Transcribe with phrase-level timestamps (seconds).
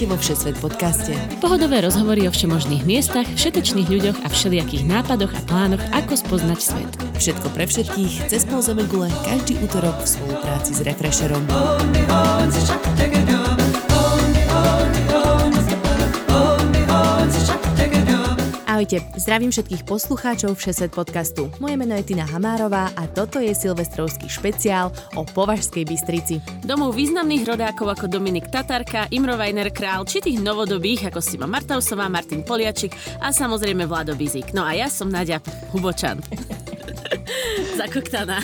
[0.00, 1.12] Vítajte vo Všesvet podcaste.
[1.44, 6.88] Pohodové rozhovory o všemožných miestach, všetečných ľuďoch a všelijakých nápadoch a plánoch, ako spoznať svet.
[7.20, 11.44] Všetko pre všetkých, cez pol gule, každý útorok v spolupráci s Refresherom.
[18.80, 21.52] Ahojte, zdravím všetkých poslucháčov Všesvet podcastu.
[21.60, 24.88] Moje meno je Tina Hamárová a toto je silvestrovský špeciál
[25.20, 26.40] o Považskej Bystrici.
[26.64, 32.08] Domov významných rodákov ako Dominik Tatarka, Imro Vajner Král, či tých novodobých ako Sima Martausová,
[32.08, 34.56] Martin Poliačik a samozrejme Vlado Bizik.
[34.56, 35.44] No a ja som Nadia
[35.76, 36.24] Hubočan.
[37.74, 38.38] Zakoktaná.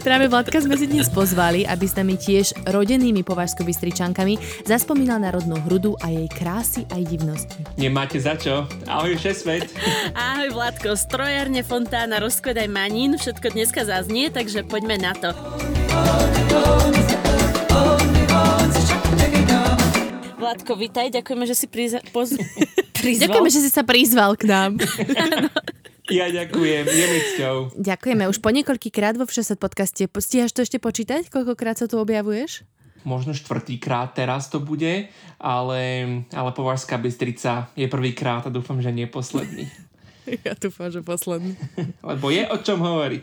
[0.00, 5.96] Práve Vladka sme si dnes pozvali, aby s nami tiež rodenými považsko-bystričankami zaspomínal národnú hrudu
[5.98, 7.60] a jej krásy aj divnosti.
[7.74, 8.68] Nemáte za čo.
[8.84, 9.72] Ahoj svet.
[10.12, 15.32] Ahoj Vladko, strojárne Fontána, rozkvedaj manín, všetko dneska zaznie, takže poďme na to.
[20.34, 22.36] Vladko, vitaj, ďakujeme, že si priza- poz-
[23.00, 23.24] prizval.
[23.26, 24.70] Ďakujeme, že si sa prizval k nám.
[26.12, 27.56] Ja ďakujem, je mi cťou.
[27.80, 28.28] Ďakujeme.
[28.28, 30.04] Už po niekoľký krát vo Všeset podcaste.
[30.04, 31.32] Stíhaš to ešte počítať?
[31.32, 32.68] Koľkokrát sa tu objavuješ?
[33.08, 35.08] Možno štvrtýkrát teraz to bude,
[35.40, 35.80] ale,
[36.32, 39.68] ale Považská Bystrica je prvýkrát a dúfam, že nie posledný.
[40.46, 41.56] Ja dúfam, že posledný.
[42.10, 43.22] Lebo je o čom hovoriť.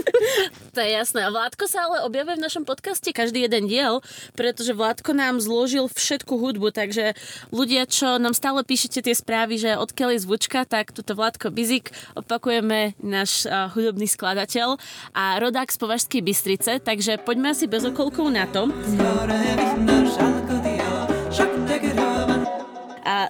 [0.74, 1.24] to je jasné.
[1.24, 4.00] A Vládko sa ale objavuje v našom podcaste každý jeden diel,
[4.36, 7.16] pretože Vládko nám zložil všetku hudbu, takže
[7.50, 11.90] ľudia, čo nám stále píšete tie správy, že odkiaľ je zvučka, tak tuto Vládko Bizik
[12.14, 14.76] opakujeme náš uh, hudobný skladateľ
[15.16, 18.68] a rodák z Považskej Bystrice, takže poďme asi bez okolkov na to.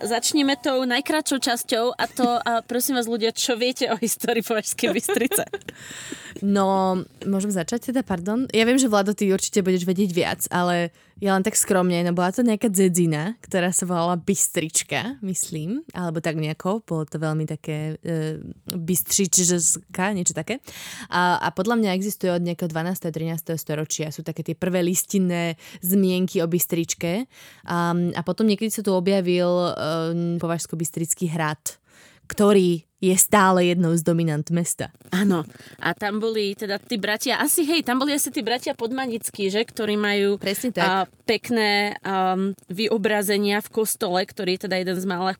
[0.05, 4.93] Začneme tou najkračšou časťou a to, a prosím vás ľudia, čo viete o histórii Považskej
[4.93, 5.49] Bystrice?
[6.45, 8.45] No, môžem začať teda, pardon?
[8.53, 12.15] Ja viem, že Vlado, ty určite budeš vedieť viac, ale ja len tak skromne, no
[12.15, 17.45] bola to nejaká dzedzina, ktorá sa volala Bystrička, myslím, alebo tak nejako, bolo to veľmi
[17.45, 18.39] také e,
[18.73, 20.65] bystričská, niečo také.
[21.11, 23.11] A, a podľa mňa existuje od nejakého 12.
[23.11, 23.55] 13.
[23.61, 27.29] storočia, sú také tie prvé listinné zmienky o Bystričke
[27.67, 29.71] a, a potom niekedy sa tu objavil e,
[30.39, 31.79] Považsko-Bystrický hrad,
[32.31, 34.91] ktorý je stále jednou z dominant mesta.
[35.15, 35.47] Áno.
[35.79, 39.63] A tam boli teda tí bratia, asi hej, tam boli asi tí bratia podmanickí, že,
[39.63, 40.87] ktorí majú Presne tak.
[40.87, 45.39] A, pekné um, vyobrazenia v kostole, ktorý je teda jeden z malých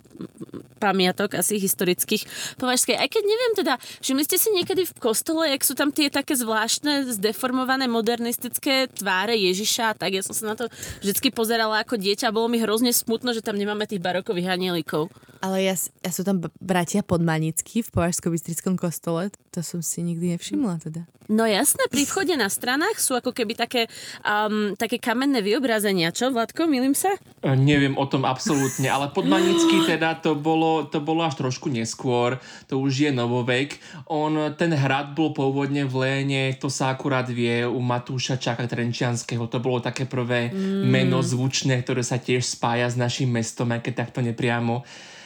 [0.79, 2.23] pamiatok asi historických
[2.57, 2.95] považskej.
[2.95, 6.39] Aj keď neviem teda, všimli ste si niekedy v kostole, jak sú tam tie také
[6.39, 10.71] zvláštne, zdeformované modernistické tváre Ježiša, tak ja som sa na to
[11.03, 15.11] vždy pozerala ako dieťa a bolo mi hrozne smutno, že tam nemáme tých barokových anielikov.
[15.39, 20.83] Ale ja, ja sú tam bratia podmanickí v Považsko-Bystrickom kostole, to som si nikdy nevšimla
[20.83, 21.07] teda.
[21.29, 23.85] No jasné, pri vchode na stranách sú ako keby také,
[24.25, 27.13] um, také kamenné vyobrazenia, čo Vladko, milím sa?
[27.45, 32.41] E, neviem o tom absolútne, ale podmanický teda to bolo, to bolo až trošku neskôr,
[32.65, 33.77] to už je novovek.
[34.09, 39.45] On, ten hrad bol pôvodne v Léne, to sa akurát vie u Matúša Čaka Trenčianského,
[39.53, 40.89] to bolo také prvé mm.
[40.89, 44.81] meno zvučné, ktoré sa tiež spája s našim mestom, aj keď takto nepriamo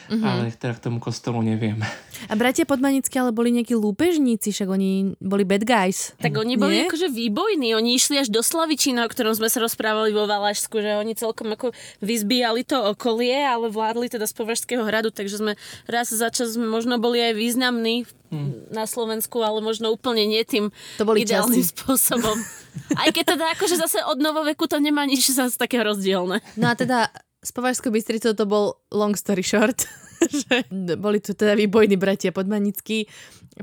[0.09, 0.23] mm-hmm.
[0.25, 1.79] ale teda k tomu kostolu neviem.
[2.31, 6.15] A bratia Podmanickí ale boli nejakí lúpežníci, však oni boli bad guys.
[6.23, 6.87] Tak oni boli Nie?
[6.87, 10.95] akože výbojní, oni išli až do Slavičína, o ktorom sme sa rozprávali vo Valašsku, že
[10.95, 15.53] oni celkom ako vyzbíjali to okolie, ale vládli teda z Považského hradu, takže sme
[15.89, 18.73] raz za čas možno boli aj významní hmm.
[18.73, 21.73] na Slovensku, ale možno úplne nie tým to boli ideálnym časy.
[21.75, 22.37] spôsobom.
[23.01, 26.41] Aj keď teda akože zase od novoveku to nemá nič zase také rozdielne.
[26.57, 29.83] No a teda s Považskou Bystricou to bol long story short,
[30.47, 30.63] že
[30.95, 33.05] boli tu teda výbojní bratia podmanickí.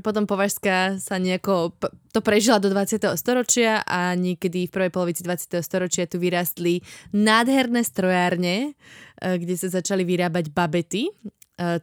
[0.05, 1.75] Potom Považská sa nejako
[2.15, 3.01] to prežila do 20.
[3.19, 5.59] storočia a niekedy v prvej polovici 20.
[5.59, 6.79] storočia tu vyrastli
[7.11, 11.11] nádherné strojárne, e, kde sa začali vyrábať babety.
[11.11, 11.11] E,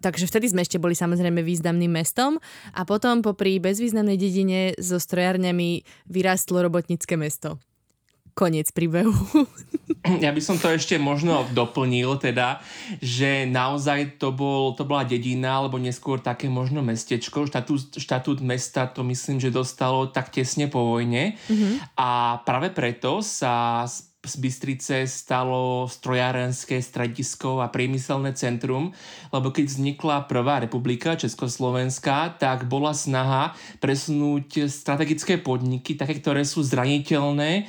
[0.00, 2.41] takže vtedy sme ešte boli samozrejme významným mestom
[2.72, 7.60] a potom popri bezvýznamnej dedine so strojárňami vyrástlo robotnícke mesto
[8.39, 9.11] koniec príbehu.
[10.09, 12.65] Ja by som to ešte možno doplnil, teda,
[13.03, 17.45] že naozaj to, bol, to bola dedina, alebo neskôr také možno mestečko.
[17.45, 21.37] Štatút, štatút mesta to myslím, že dostalo tak tesne po vojne.
[21.51, 21.99] Mm-hmm.
[22.01, 23.85] A práve preto sa
[24.28, 28.92] z Bystrice stalo strojárenské stredisko a priemyselné centrum,
[29.33, 36.60] lebo keď vznikla prvá republika Československá, tak bola snaha presunúť strategické podniky, také, ktoré sú
[36.60, 37.65] zraniteľné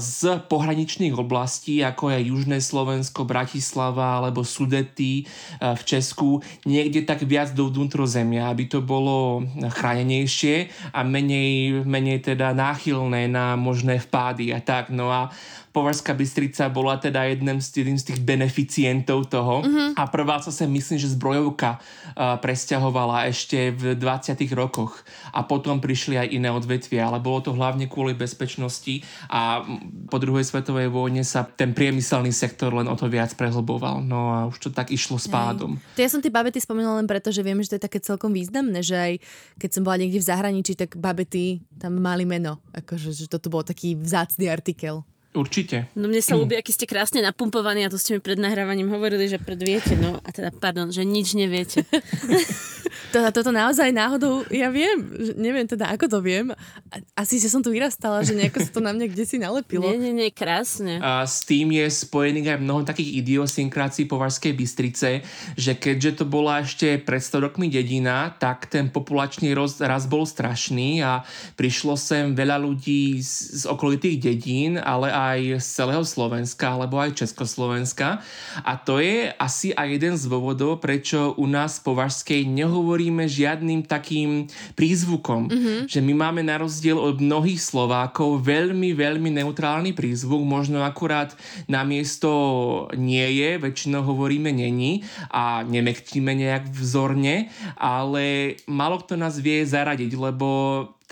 [0.00, 5.28] z pohraničných oblastí, ako je Južné Slovensko, Bratislava alebo Sudety
[5.60, 12.56] v Česku, niekde tak viac do vnútrozemia, aby to bolo chránenejšie a menej, menej teda
[12.56, 14.88] náchylné na možné vpády a tak.
[14.88, 15.28] No a
[15.72, 19.96] Považská Bystrica bola teda jedným z, jedným z tých beneficientov toho mm-hmm.
[19.96, 25.00] a prvá sa sa myslím, že zbrojovka uh, presťahovala ešte v 20 rokoch
[25.32, 29.00] a potom prišli aj iné odvetvia, ale bolo to hlavne kvôli bezpečnosti
[29.32, 29.64] a
[30.12, 34.04] po druhej svetovej vojne sa ten priemyselný sektor len o to viac prehlboval.
[34.04, 35.80] No a už to tak išlo spádom.
[35.96, 38.30] To ja som tie babety spomenula len preto, že viem, že to je také celkom
[38.36, 39.12] významné, že aj
[39.56, 42.60] keď som bola niekde v zahraničí, tak babety tam mali meno.
[42.76, 45.06] Akože, že toto bol taký vzácný artikel.
[45.32, 45.88] Určite.
[45.96, 49.32] No mne sa ľúbi, aký ste krásne napumpovaní a to ste mi pred nahrávaním hovorili,
[49.32, 51.88] že pred viete, no a teda, pardon, že nič neviete.
[53.12, 56.50] to, toto naozaj náhodou, ja viem, že neviem teda, ako to viem.
[57.12, 59.84] Asi, že som tu vyrastala, že nejako sa to na mňa kde si nalepilo.
[59.92, 60.98] Nie, nie, nie, krásne.
[61.04, 65.20] A s tým je spojený aj mnoho takých idiosynkracií Považskej Bystrice,
[65.54, 70.24] že keďže to bola ešte pred 100 rokmi dedina, tak ten populačný roz, raz bol
[70.24, 71.22] strašný a
[71.54, 77.20] prišlo sem veľa ľudí z, z okolitých dedín, ale aj z celého Slovenska alebo aj
[77.20, 78.24] Československa.
[78.64, 82.48] A to je asi aj jeden z dôvodov, prečo u nás po Vašskej
[83.02, 84.46] nehovoríme žiadnym takým
[84.78, 85.50] prízvukom.
[85.50, 85.78] Mm-hmm.
[85.90, 91.34] Že my máme na rozdiel od mnohých Slovákov veľmi, veľmi neutrálny prízvuk, možno akurát
[91.66, 92.30] namiesto
[92.94, 95.02] nie je, väčšinou hovoríme není
[95.34, 100.48] a nemektíme nejak vzorne, ale malo kto nás vie zaradiť, lebo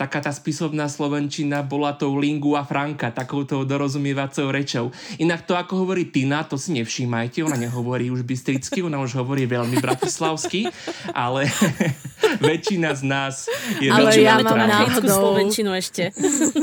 [0.01, 4.89] taká tá spisovná slovenčina bola tou lingua franca, takouto dorozumievacou rečou.
[5.21, 9.45] Inak to, ako hovorí Tina, to si nevšímajte, ona nehovorí už bystricky, ona už hovorí
[9.45, 10.65] veľmi bratislavsky,
[11.13, 11.45] ale
[12.41, 13.45] väčšina z nás
[13.77, 15.37] je ale ja mám náhodou...
[15.37, 16.09] slovenčinu ešte.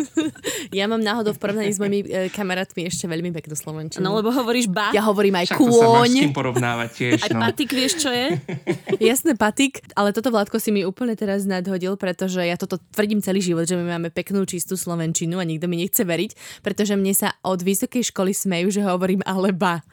[0.78, 4.02] ja mám náhodou v porovnaní s mojimi e, kamarátmi ešte veľmi peknú slovenčinu.
[4.02, 4.90] No lebo hovoríš ba.
[4.90, 5.70] Ja hovorím aj Však kôň.
[5.70, 7.18] to sa máš s tým porovnávať tiež.
[7.22, 7.40] Aj no.
[7.46, 8.26] patik vieš, čo je?
[9.14, 13.44] Jasné, patik, ale toto Vládko si mi úplne teraz nadhodil, pretože ja toto tvrdím celý
[13.44, 17.36] život, že my máme peknú čistú slovenčinu a nikto mi nechce veriť, pretože mne sa
[17.44, 19.84] od vysokej školy smejú, že hovorím alebo.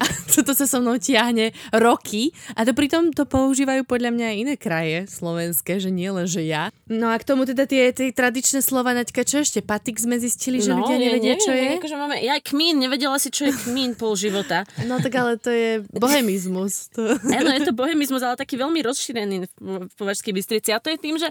[0.00, 4.36] A toto sa so mnou tiahne roky a to pritom to používajú podľa mňa aj
[4.38, 6.72] iné kraje slovenské, že nie len, že ja.
[6.88, 9.60] No a k tomu teda tie, tie tradičné slova, Naďka, čo ešte?
[9.60, 11.68] Patik sme zistili, že no, ľudia nevedia, neviem, čo je?
[11.78, 14.64] Akože máme, ja kmín, nevedela si, čo je kmín pol života.
[14.84, 16.92] No tak ale to je bohemizmus.
[16.96, 17.16] To...
[17.16, 20.70] Áno, je to bohemizmus, ale taký veľmi rozšírený v Považskej Bystrici.
[20.70, 21.28] A to je tým, že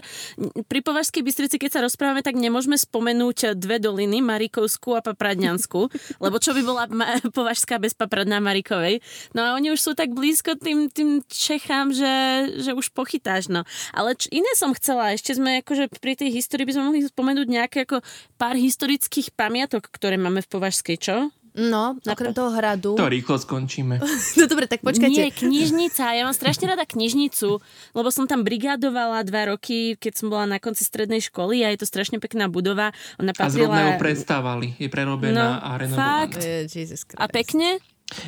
[0.66, 5.86] pri Považskej Bystrici, keď sa rozprávame, tak nemôžeme spomenúť dve doliny, Marikovskú a Papradňanskú,
[6.26, 8.98] lebo čo by bola Ma- Považská bez Papradná Marikovej.
[9.30, 12.10] No a oni už sú tak blízko tým, tým Čechám, že,
[12.58, 13.46] že už pochytáš.
[13.46, 13.62] No.
[13.94, 17.46] Ale č- iné som chcela, ešte sme akože pri tej histórii by sme mohli spomenúť
[17.46, 18.02] nejaké ako
[18.34, 21.30] pár historických pamiatok, ktoré máme v Považskej, čo?
[21.52, 22.94] No, okrem toho hradu.
[22.94, 23.98] To rýchlo skončíme.
[24.38, 25.10] No dobre, tak počkajte.
[25.10, 26.14] Nie, knižnica.
[26.14, 27.58] Ja mám strašne rada knižnicu,
[27.92, 31.82] lebo som tam brigádovala dva roky, keď som bola na konci strednej školy a je
[31.82, 32.94] to strašne pekná budova.
[33.18, 34.00] Ona A zrovna ju patrila...
[34.00, 34.66] prestávali.
[34.76, 36.30] Je prerobená No, a renovovaná.
[36.30, 36.40] fakt?
[36.66, 37.18] Jesus Christ.
[37.18, 37.82] A pekne?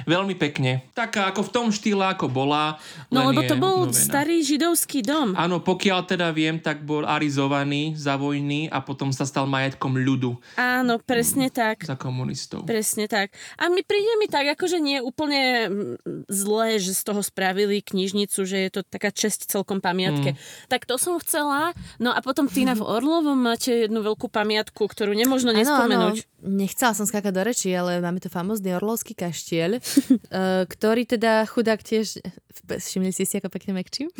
[0.08, 0.86] Veľmi pekne.
[0.96, 2.80] Taká ako v tom štýle, ako bola.
[3.12, 3.94] No lebo je to bol obnovená.
[3.94, 5.34] starý židovský dom.
[5.36, 10.34] Áno, pokiaľ teda viem, tak bol arizovaný za vojny a potom sa stal majetkom ľudu
[10.58, 11.82] Áno, presne tak.
[11.82, 12.64] za komunistov.
[12.66, 13.34] Presne tak.
[13.58, 18.44] A mi príde mi tak, akože nie úplne mm, zlé, že z toho spravili knižnicu,
[18.44, 20.34] že je to taká česť celkom pamiatke.
[20.34, 20.38] Mm.
[20.68, 21.74] Tak to som chcela.
[21.98, 26.28] No a potom Tina v Orlovom máte jednu veľkú pamiatku, ktorú nemožno nespomenúť.
[26.42, 31.80] Nechcela som skákať do reči, ale máme tu famózny Orlovský kaštieľ, eh, ktorý teda chudák
[31.80, 32.20] tiež,
[32.52, 34.12] všimli ste si, ako pekne mekčím,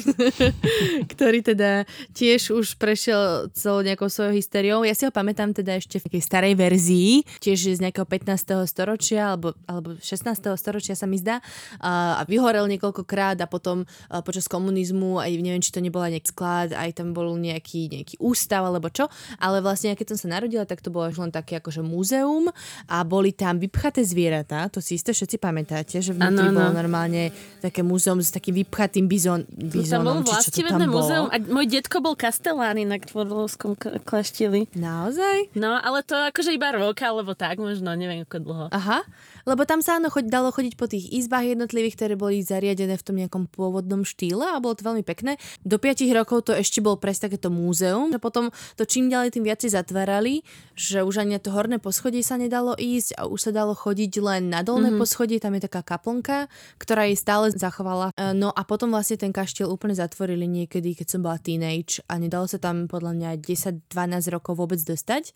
[1.13, 1.85] ktorý teda
[2.17, 4.81] tiež už prešiel celou nejakou svojou hysteriou.
[4.83, 8.65] Ja si ho pamätám teda ešte v takej starej verzii, tiež z nejakého 15.
[8.65, 10.33] storočia alebo, alebo 16.
[10.57, 11.45] storočia sa mi zdá
[11.79, 16.33] a, a vyhorel niekoľkokrát a potom a počas komunizmu aj neviem, či to nebola nejaký
[16.33, 20.65] sklad, aj tam bol nejaký, nejaký ústav alebo čo, ale vlastne keď som sa narodila,
[20.65, 22.49] tak to bolo až len také akože múzeum
[22.89, 26.55] a boli tam vypchaté zvieratá, to si isté všetci pamätáte, že vnútri áno.
[26.55, 30.79] bolo normálne také múzeum s takým vypchatým bizon, Tam bolo bizónom, či čo to vlastivedné
[30.81, 31.35] tam múzeum bolo.
[31.35, 34.71] a môj detko bol kastelán inak v Orlovskom k- klaštili.
[34.73, 35.51] Naozaj?
[35.55, 38.67] No, ale to akože iba rok, alebo tak možno, neviem ako dlho.
[38.71, 39.03] Aha,
[39.49, 43.07] lebo tam sa áno, choď, dalo chodiť po tých izbách jednotlivých, ktoré boli zariadené v
[43.07, 45.41] tom nejakom pôvodnom štýle a bolo to veľmi pekné.
[45.65, 49.47] Do 5 rokov to ešte bolo presne takéto múzeum a potom to čím ďalej tým
[49.47, 50.43] viacej zatvárali,
[50.77, 54.13] že už ani na to horné poschodie sa nedalo ísť a už sa dalo chodiť
[54.19, 55.01] len na dolné mm-hmm.
[55.01, 56.51] poschodie, tam je taká kaplnka,
[56.83, 58.11] ktorá jej stále zachovala.
[58.19, 62.19] E, No a potom vlastne ten kaštiel úplne zatvorili niekedy, keď som bola teenage a
[62.19, 65.31] nedalo sa tam podľa mňa 10-12 rokov vôbec dostať.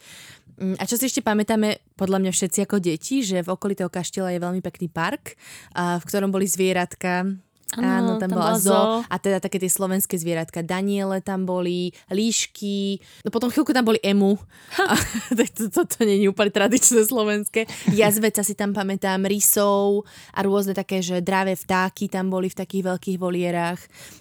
[0.56, 3.92] Mm, A čo si ešte pamätáme, podľa mňa všetci ako deti, že v okolí toho
[3.92, 5.36] kaštieľa je veľmi pekný park,
[5.76, 7.28] v ktorom boli zvieratka,
[7.74, 8.70] Áno, tam, tam bola bola zo.
[8.70, 8.94] zoo.
[9.10, 10.62] A teda také tie slovenské zvieratka.
[10.62, 14.38] Daniele tam boli, líšky, no potom chvíľku tam boli emu.
[14.78, 14.94] A,
[15.38, 17.66] tak to, to, to nie je úplne tradičné slovenské.
[17.90, 22.86] Jazveca si tam pamätám, rysov a rôzne také, že dráve vtáky tam boli v takých
[22.86, 23.80] veľkých volierách.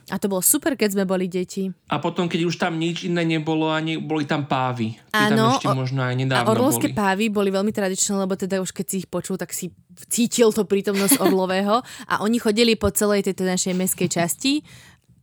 [0.10, 1.70] A to bolo super, keď sme boli deti.
[1.90, 4.98] A potom, keď už tam nič iné nebolo, ani boli tam pávy.
[4.98, 6.98] Tí tam Áno, ešte o- možno aj A nedávno orlovské boli.
[6.98, 9.70] pávy boli veľmi tradičné, lebo teda už keď si ich počul, tak si
[10.08, 14.54] cítil to prítomnosť orlového a oni chodili po celej tejto našej meskej časti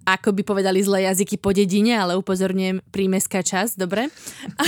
[0.03, 4.11] ako by povedali zlé jazyky po dedine, ale upozorňujem, prímeská časť, dobre?
[4.59, 4.65] A,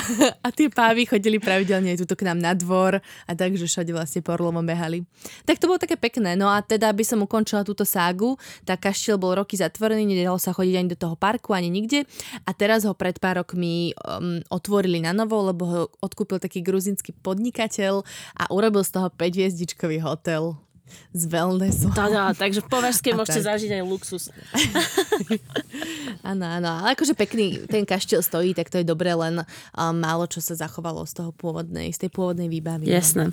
[0.47, 4.23] a tie pávy chodili pravidelne aj tuto k nám na dvor a takže všade vlastne
[4.23, 5.03] po Orlovom behali.
[5.45, 6.39] Tak to bolo také pekné.
[6.39, 10.55] No a teda, aby som ukončila túto ságu, tak kaštiel bol roky zatvorený, nedalo sa
[10.55, 12.07] chodiť ani do toho parku, ani nikde.
[12.47, 17.15] A teraz ho pred pár rokmi um, otvorili na novo, lebo ho odkúpil taký gruzinský
[17.23, 18.07] podnikateľ
[18.39, 20.64] a urobil z toho 5-hviezdičkový hotel
[21.15, 21.95] s wellnessom.
[21.95, 23.49] Tada, takže v Považskej A môžete tak.
[23.55, 24.25] zažiť aj luxus.
[26.25, 30.25] Áno, áno, ale akože pekný ten kaštiel stojí, tak to je dobre, len um, málo
[30.25, 32.89] čo sa zachovalo z toho pôvodnej, z tej pôvodnej výbavy.
[32.89, 33.29] Jasné.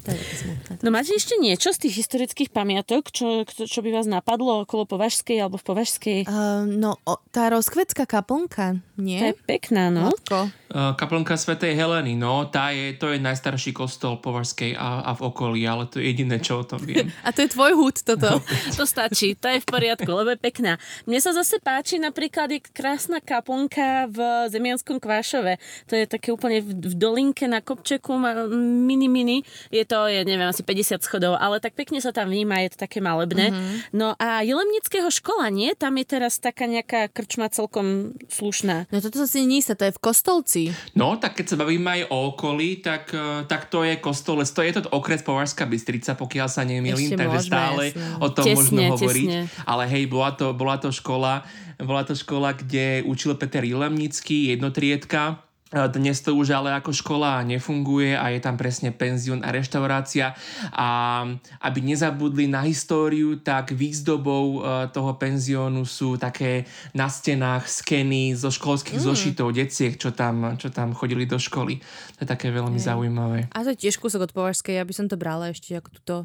[0.83, 5.39] No, máte ešte niečo z tých historických pamiatok, čo, čo by vás napadlo okolo Považskej
[5.39, 6.19] alebo v Považskej?
[6.27, 9.47] Uh, no, o, tá rozkvetská kaplnka, To je nie?
[9.47, 10.11] pekná, no.
[10.11, 10.51] Matko.
[10.71, 15.21] Uh, Kaplnka Svetej Heleny, no, tá je, to je najstarší kostol Považskej a, a v
[15.31, 17.11] okolí, ale to je jediné, čo o tom viem.
[17.27, 18.41] A to je tvoj hud, toto.
[18.77, 20.77] To stačí, to je v poriadku, lebo je pekná.
[21.09, 24.19] Mne sa zase páči napríklad je krásna kaplnka v
[24.49, 25.57] Zemianskom Kvášove.
[25.89, 28.15] To je také úplne v, v dolinke na kopčeku,
[28.57, 29.37] mini mini.
[29.69, 32.87] Je to, je, neviem, asi 50 schodov, ale tak pekne sa tam vníma, je to
[32.87, 33.51] také malebné.
[33.51, 33.77] Mm-hmm.
[33.93, 35.73] No a Jelemnického škola, nie?
[35.77, 38.89] Tam je teraz taká nejaká krčma celkom slušná.
[38.89, 40.63] No toto sa si nísa, to je v Kostolci.
[40.97, 44.61] No, tak keď sa bavíme aj o okolí, tak, uh, tak to je kostol, to
[44.63, 48.07] je to okres Považská Bystrica, pokiaľ sa nemýlim, Ešte takže môžeme, stále jasné.
[48.19, 49.27] o tom Tesne, možno hovoriť.
[49.27, 49.39] tesne.
[49.63, 51.45] Ale hej, bola to, bola to škola,
[51.81, 55.41] bola to škola, kde učil Peter Jilemnický, jednotriedka.
[55.71, 60.35] E, Dnes to už ale ako škola nefunguje a je tam presne penzión a reštaurácia
[60.75, 61.23] a
[61.63, 68.51] aby nezabudli na históriu, tak výzdobou e, toho penziónu sú také na stenách skeny zo
[68.51, 69.05] školských mm.
[69.07, 71.79] zošitov deciek, čo tam, čo tam chodili do školy.
[72.19, 73.47] To je také veľmi zaujímavé.
[73.55, 76.15] A to je tiež kúsok od Považskej, ja by som to brala ešte ako túto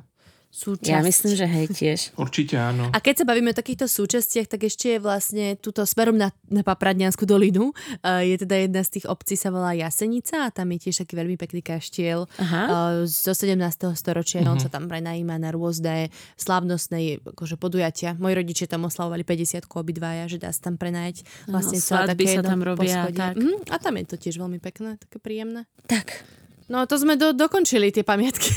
[0.57, 0.89] súčasť.
[0.89, 2.01] Ja myslím, že hej tiež.
[2.25, 2.89] Určite áno.
[2.91, 6.65] A keď sa bavíme o takýchto súčastiach, tak ešte je vlastne túto smerom na, na
[6.65, 7.77] Papradňanskú dolinu.
[8.01, 11.15] Uh, je teda jedna z tých obcí sa volá Jasenica a tam je tiež taký
[11.21, 12.63] veľmi pekný kaštiel Aha.
[12.65, 13.61] uh, zo 17.
[13.93, 14.41] storočia.
[14.49, 16.09] On sa tam prenajíma na rôzne
[16.41, 18.17] slávnostné akože, podujatia.
[18.17, 22.39] Moji rodičia tam oslavovali 50 obidvaja, že dá sa tam prenajať vlastne celé svadby také
[22.39, 23.35] sa tam robia, tak.
[23.37, 25.69] Mhm, a tam je to tiež veľmi pekné, také príjemné.
[25.91, 26.25] Tak,
[26.67, 28.51] No to sme do, dokončili tie pamiatky.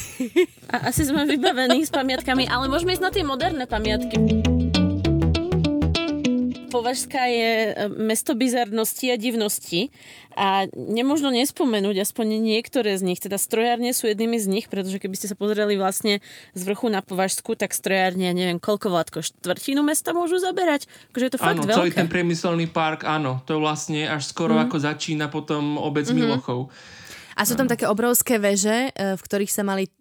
[0.74, 4.18] A asi sme vybavení s pamiatkami, ale môžeme ísť na tie moderné pamiatky.
[6.70, 9.90] Považská je e, mesto bizarnosti a divnosti
[10.38, 13.22] a nemožno nespomenúť aspoň niektoré z nich.
[13.22, 16.22] Teda strojárne sú jednými z nich, pretože keby ste sa pozreli vlastne
[16.54, 20.90] z vrchu na Považsku, tak strojárne, ja neviem, koľko vládko, štvrtinu mesta môžu zaberať.
[21.14, 21.78] Takže je to fakt Áno, veľké.
[21.78, 24.70] celý ten priemyselný park, áno, to vlastne až skoro mm.
[24.70, 26.18] ako začína potom obec mm-hmm.
[26.22, 26.74] Milochov.
[27.40, 29.92] A sú tam také obrovské veže, e, v ktorých sa mali e,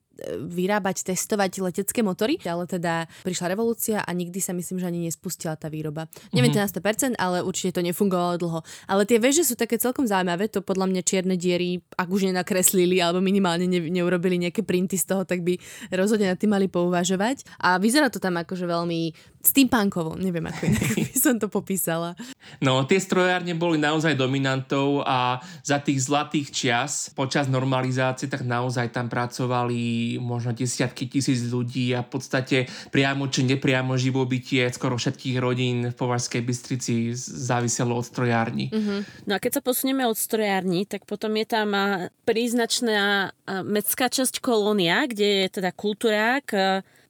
[0.43, 5.55] vyrábať, testovať letecké motory, ale teda prišla revolúcia a nikdy sa myslím, že ani nespustila
[5.55, 6.11] tá výroba.
[6.35, 8.61] Neviem na 100%, ale určite to nefungovalo dlho.
[8.91, 12.99] Ale tie veže sú také celkom zaujímavé, to podľa mňa čierne diery, ak už nenakreslili
[12.99, 15.55] alebo minimálne ne, neurobili nejaké printy z toho, tak by
[15.95, 17.47] rozhodne nad tým mali pouvažovať.
[17.63, 19.15] A vyzerá to tam akože veľmi
[19.49, 22.13] steampunkovo, neviem ako inak by som to popísala.
[22.61, 28.93] No, tie strojárne boli naozaj dominantou a za tých zlatých čias počas normalizácie tak naozaj
[28.93, 32.57] tam pracovali možno desiatky tisíc ľudí a v podstate
[32.93, 38.69] priamo či nepriamo živobytie skoro všetkých rodín v Považskej Bystrici záviselo od strojárni.
[38.69, 39.29] Mm-hmm.
[39.31, 44.13] No a keď sa posunieme od strojární, tak potom je tam a, príznačná a, mestská
[44.13, 46.47] časť kolónia, kde je teda kultúrák,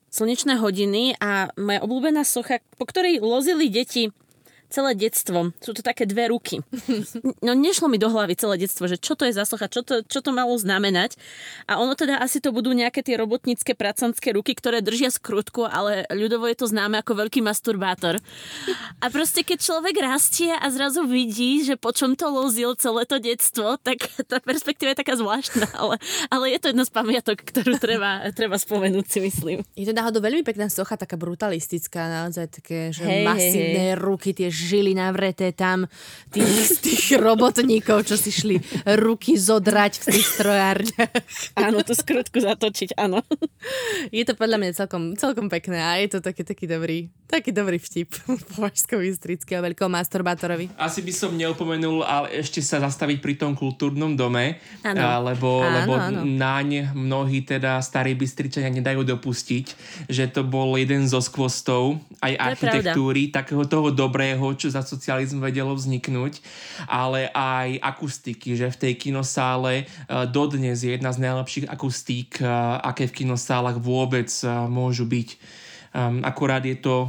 [0.08, 4.12] slnečné hodiny a moja obľúbená socha, po ktorej lozili deti
[4.68, 5.52] celé detstvo.
[5.60, 6.60] Sú to také dve ruky.
[7.38, 10.02] No nešlo mi do hlavy celé detstvo, že čo to je za socha, čo to,
[10.04, 11.16] čo to malo znamenať.
[11.70, 16.04] A ono teda asi to budú nejaké tie robotnícke pracanské ruky, ktoré držia skrutku, ale
[16.10, 18.20] ľudovo je to známe ako veľký masturbátor.
[18.98, 23.16] A proste keď človek rastie a zrazu vidí, že po čom to lozil celé to
[23.22, 25.96] detstvo, tak tá perspektíva je taká zvláštna, ale,
[26.28, 29.58] ale je to jedna z pamiatok, ktorú treba, treba spomenúť si myslím.
[29.78, 34.34] Je to náhodou veľmi pekná socha, taká brutalistická, naozaj také, že Hej, hej, masívne ruky,
[34.34, 35.86] tie žili navreté tam
[36.28, 38.58] tých, tých robotníkov, čo si šli
[38.98, 41.14] ruky zodrať v tých strojárniach.
[41.54, 43.22] Áno, tú skrutku zatočiť, áno.
[44.10, 47.78] Je to podľa mňa celkom, celkom pekné a je to taký, taký dobrý, taký dobrý
[47.78, 48.10] vtip
[48.50, 50.74] po Vašsko-Bystrického veľkom masturbátorovi.
[50.74, 54.98] Asi by som neupomenul, ale ešte sa zastaviť pri tom kultúrnom dome, Áno.
[54.98, 56.20] a, lebo, Áno, lebo áno.
[56.24, 59.66] naň mnohí teda starí Bystričania nedajú dopustiť,
[60.08, 65.74] že to bol jeden zo skvostov aj architektúry, takého toho dobrého, čo za socializmu vedelo
[65.74, 66.40] vzniknúť,
[66.86, 69.86] ale aj akustiky, že v tej kinosále eh,
[70.30, 72.46] dodnes je jedna z najlepších akustík, eh,
[72.80, 75.28] aké v kinosálach vôbec eh, môžu byť.
[75.88, 77.08] Um, akurát je to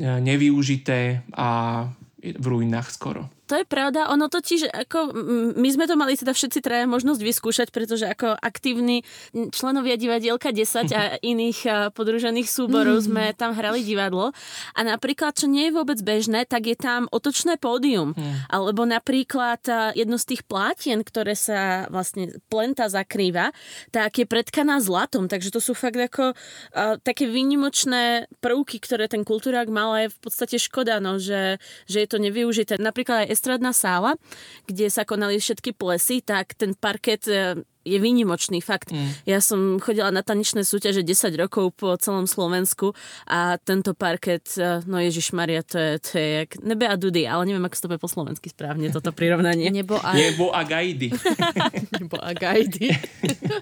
[0.00, 1.84] nevyužité a
[2.20, 3.32] v ruinách skoro.
[3.50, 7.18] To je pravda, ono totiž, ako, mm, my sme to mali teda všetci traja možnosť
[7.18, 9.02] vyskúšať, pretože ako aktívni
[9.34, 14.30] členovia divadielka 10 a iných a, podružených súborov sme tam hrali divadlo.
[14.78, 18.14] A napríklad, čo nie je vôbec bežné, tak je tam otočné pódium.
[18.46, 23.50] Alebo napríklad a, jedno z tých plátien, ktoré sa vlastne plenta zakrýva,
[23.90, 29.26] tak je predkaná zlatom, takže to sú fakt ako a, také výnimočné prvky, ktoré ten
[29.26, 31.58] kultúrák mal a je v podstate škoda, no, že,
[31.90, 32.78] že je to nevyužité.
[32.78, 34.20] Napríklad aj estradná sála,
[34.68, 38.92] kde sa konali všetky plesy, tak ten parket e, je výnimočný, fakt.
[38.92, 39.10] Mm.
[39.24, 42.92] Ja som chodila na tanečné súťaže 10 rokov po celom Slovensku
[43.24, 47.24] a tento parket, e, no Ježiš Maria, to je, to je jak nebe a dudy,
[47.24, 49.72] ale neviem, ako to po slovensky správne, toto prirovnanie.
[49.80, 51.08] Nebo a, Nebo a gajdy.
[51.96, 52.92] nebo a gajdy.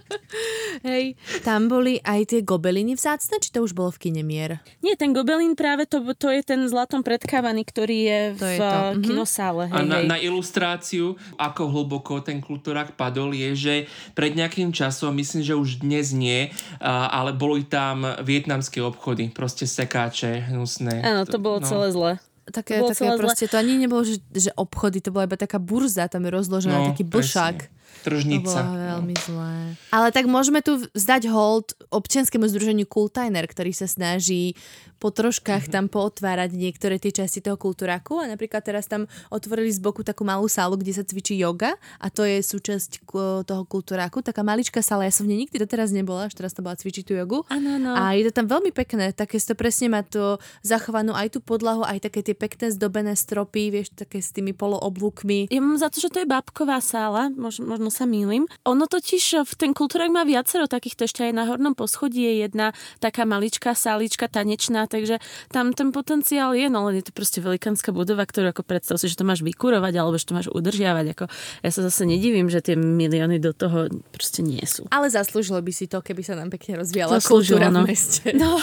[0.88, 4.62] Hej, tam boli aj tie gobeliny vzácne, či to už bolo v kine Mier?
[4.82, 8.58] Nie, ten gobelín práve to, to je ten zlatom predkávaný, ktorý je To v je
[8.58, 9.02] to, mhm.
[9.02, 9.64] kinosále.
[9.70, 10.06] A Hej, na, hej.
[10.06, 13.74] na ilustráciu, ako hlboko ten kultúrák padol, je, že
[14.12, 16.52] pred nejakým časom, myslím, že už dnes nie,
[16.84, 21.02] ale boli tam vietnamské obchody, proste sekáče, hnusné.
[21.02, 21.66] Áno, to bolo no.
[21.66, 22.12] celé zle.
[22.48, 23.20] Také, To bolo také celé zle.
[23.20, 26.80] proste, to ani nebolo, že, že obchody, to bola iba taká burza, tam je rozložená,
[26.80, 27.77] No, taký blšák.
[28.02, 28.40] Presne.
[28.40, 28.60] To bolo Tržnica.
[28.98, 29.54] veľmi zlé.
[29.94, 34.54] Ale tak môžeme tu vzdať hold občianskému združeniu Kultajner, ktorý sa snaží
[34.98, 39.78] po troškách tam pootvárať niektoré tie časti toho kultúraku a napríklad teraz tam otvorili z
[39.78, 43.06] boku takú malú sálu, kde sa cvičí yoga a to je súčasť
[43.46, 46.66] toho kultúraku, taká maličká sála, ja som v nej nikdy doteraz nebola, až teraz to
[46.66, 47.46] bola cvičiť tú jogu.
[47.46, 47.94] Áno, áno.
[47.94, 51.86] A je to tam veľmi pekné, také to presne má to zachovanú aj tú podlahu,
[51.86, 55.48] aj také tie pekné zdobené stropy, vieš, také s tými polooblúkmi.
[55.48, 58.44] Ja mám za to, že to je babková sála, možno, možno sa mýlim.
[58.68, 62.76] Ono totiž v ten kultúrak má viacero takýchto, ešte aj na hornom poschodí je jedna
[63.00, 67.96] taká maličká sálička tanečná, takže tam ten potenciál je, no len je to proste velikánska
[67.96, 71.06] budova, ktorú ako predstav si, že to máš vykurovať alebo že to máš udržiavať.
[71.16, 71.24] Ako,
[71.64, 74.84] ja sa zase nedivím, že tie milióny do toho proste nie sú.
[74.92, 77.88] Ale zaslúžilo by si to, keby sa nám pekne rozvíjala Zaslúžilo, kultúra no.
[77.88, 78.36] v meste.
[78.36, 78.60] No,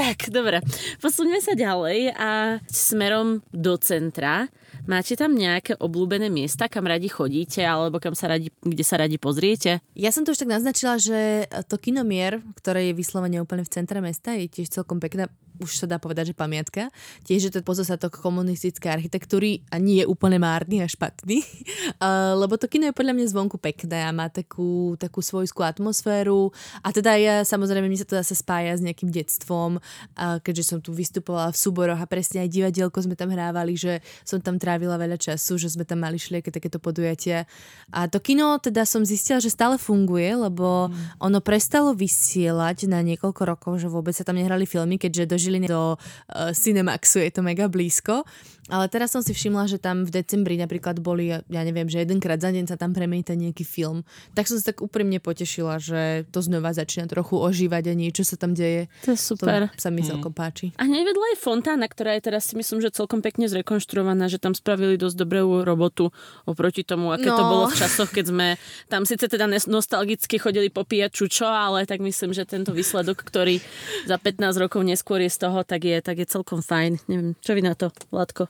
[0.00, 0.64] tak, dobre.
[1.04, 4.48] Posuňme sa ďalej a smerom do centra.
[4.82, 9.14] Máte tam nejaké obľúbené miesta, kam radi chodíte, alebo kam sa radi, kde sa radi
[9.14, 9.78] pozriete?
[9.94, 14.02] Ja som to už tak naznačila, že to kinomier, ktoré je vyslovene úplne v centre
[14.02, 15.30] mesta, je tiež celkom pekná
[15.62, 16.90] už sa dá povedať, že pamiatka.
[17.22, 21.46] Tiež je to pozostatok komunistickej architektúry a nie je úplne márny a špatný.
[22.42, 26.50] Lebo to kino je podľa mňa zvonku pekné a má takú, takú svojskú atmosféru.
[26.82, 29.78] A teda ja, samozrejme, mi sa to zase spája s nejakým detstvom,
[30.18, 34.42] keďže som tu vystupovala v súboroch a presne aj divadielko sme tam hrávali, že som
[34.42, 37.46] tam trávila veľa času, že sme tam mali šlieky takéto podujatia.
[37.94, 40.90] A to kino teda som zistila, že stále funguje, lebo
[41.22, 45.68] ono prestalo vysielať na niekoľko rokov, že vôbec sa tam nehrali filmy, keďže do Žiliny
[45.68, 48.24] do uh, Cinemaxu je to mega blízko.
[48.70, 52.38] Ale teraz som si všimla, že tam v decembri napríklad boli, ja neviem, že jedenkrát
[52.38, 54.06] za deň sa tam premieta nejaký film.
[54.38, 58.38] Tak som sa tak úprimne potešila, že to znova začína trochu ožívať a niečo sa
[58.38, 58.86] tam deje.
[59.02, 59.66] To je super.
[59.66, 60.70] To sa mi celkom páči.
[60.78, 64.38] A hneď vedľa je fontána, ktorá je teraz si myslím, že celkom pekne zrekonštruovaná, že
[64.38, 66.14] tam spravili dosť dobrú robotu
[66.46, 67.50] oproti tomu, aké to No.
[67.50, 68.46] bolo v časoch, keď sme
[68.86, 73.58] tam síce teda nostalgicky chodili popíjať čučo, ale tak myslím, že tento výsledok, ktorý
[74.06, 77.02] za 15 rokov neskôr je z toho, tak je, tak je celkom fajn.
[77.10, 78.46] Neviem, čo vy na to, Vládko?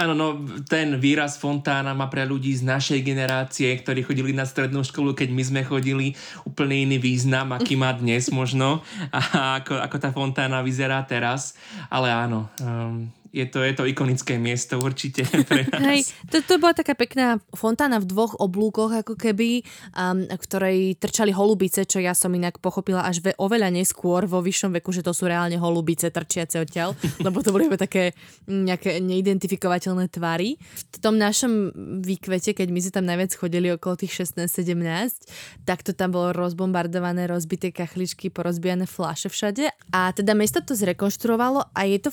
[0.00, 0.26] Áno, no
[0.64, 5.28] ten výraz fontána má pre ľudí z našej generácie, ktorí chodili na strednú školu, keď
[5.28, 6.16] my sme chodili,
[6.48, 8.80] úplne iný význam, aký má dnes možno
[9.12, 11.52] a ako, ako tá fontána vyzerá teraz.
[11.92, 15.80] Ale áno, um, je, to, je to ikonické miesto určite pre nás.
[15.80, 19.62] Hej, to, to bola taká pekná fontána v dvoch oblúkoch, ako keby,
[19.94, 24.74] um, ktorej trčali holubice, čo ja som inak pochopila až ve, oveľa neskôr vo vyššom
[24.82, 28.12] veku, že to sú reálne holubice trčiace odtiaľ, lebo to boli iba také
[28.50, 30.58] nejaké neidentifikovateľné tvary.
[30.90, 31.70] V tom našom
[32.02, 37.30] výkvete, keď my sme tam najviac chodili okolo tých 16-17, tak to tam bolo rozbombardované,
[37.30, 39.70] rozbité kachličky, porozbijané fláše všade.
[39.94, 42.10] A teda mesto to zrekonštruovalo a je to,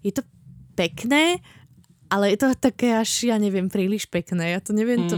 [0.00, 0.22] je to
[0.74, 1.38] pekné,
[2.10, 4.54] ale je to také až, ja neviem, príliš pekné.
[4.54, 5.16] Ja to neviem, to,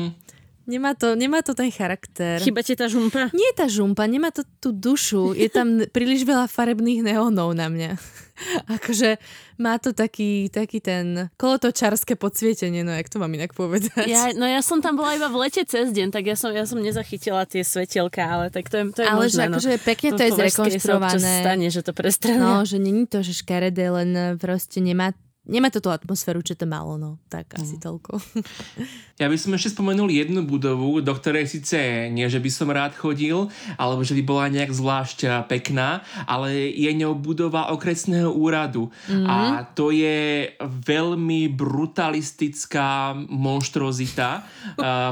[0.69, 2.43] nemá, to, nemá to ten charakter.
[2.43, 3.33] Chyba ti tá žumpa?
[3.33, 5.33] Nie tá žumpa, nemá to tú dušu.
[5.35, 7.97] Je tam príliš veľa farebných neónov na mňa.
[8.77, 9.17] akože
[9.57, 14.05] má to taký, taký ten kolotočárske podsvietenie, no jak to mám inak povedať.
[14.05, 16.69] Ja, no ja som tam bola iba v lete cez deň, tak ja som, ja
[16.69, 19.49] som nezachytila tie svetielka, ale tak to je, to je ale možné.
[19.49, 19.85] že akože no.
[19.89, 21.33] pekne to, to je zrekonštruované.
[21.41, 22.41] stane, že to prestrane.
[22.45, 25.17] No, že není to, že škaredé, len proste nemá
[25.47, 27.23] nemá to tú atmosféru, čo to malo, no.
[27.31, 27.83] Tak asi mm.
[27.83, 28.13] toľko.
[29.17, 32.93] Ja by som ešte spomenul jednu budovu, do ktorej síce nie, že by som rád
[32.93, 33.49] chodil,
[33.81, 38.93] alebo že by bola nejak zvlášť pekná, ale je ňou budova okresného úradu.
[39.09, 39.25] Mm.
[39.25, 44.45] A to je veľmi brutalistická monštrozita,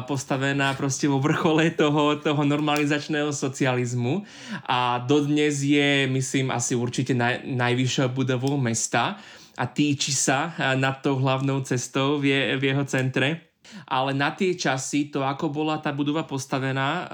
[0.04, 4.20] postavená proste vo vrchole toho, toho normalizačného socializmu.
[4.68, 9.16] A dodnes je, myslím, asi určite naj, najvyššia budovou mesta
[9.54, 13.53] a týči sa nad tou hlavnou cestou v, v jeho centre
[13.86, 17.06] ale na tie časy, to ako bola tá budova postavená, uh,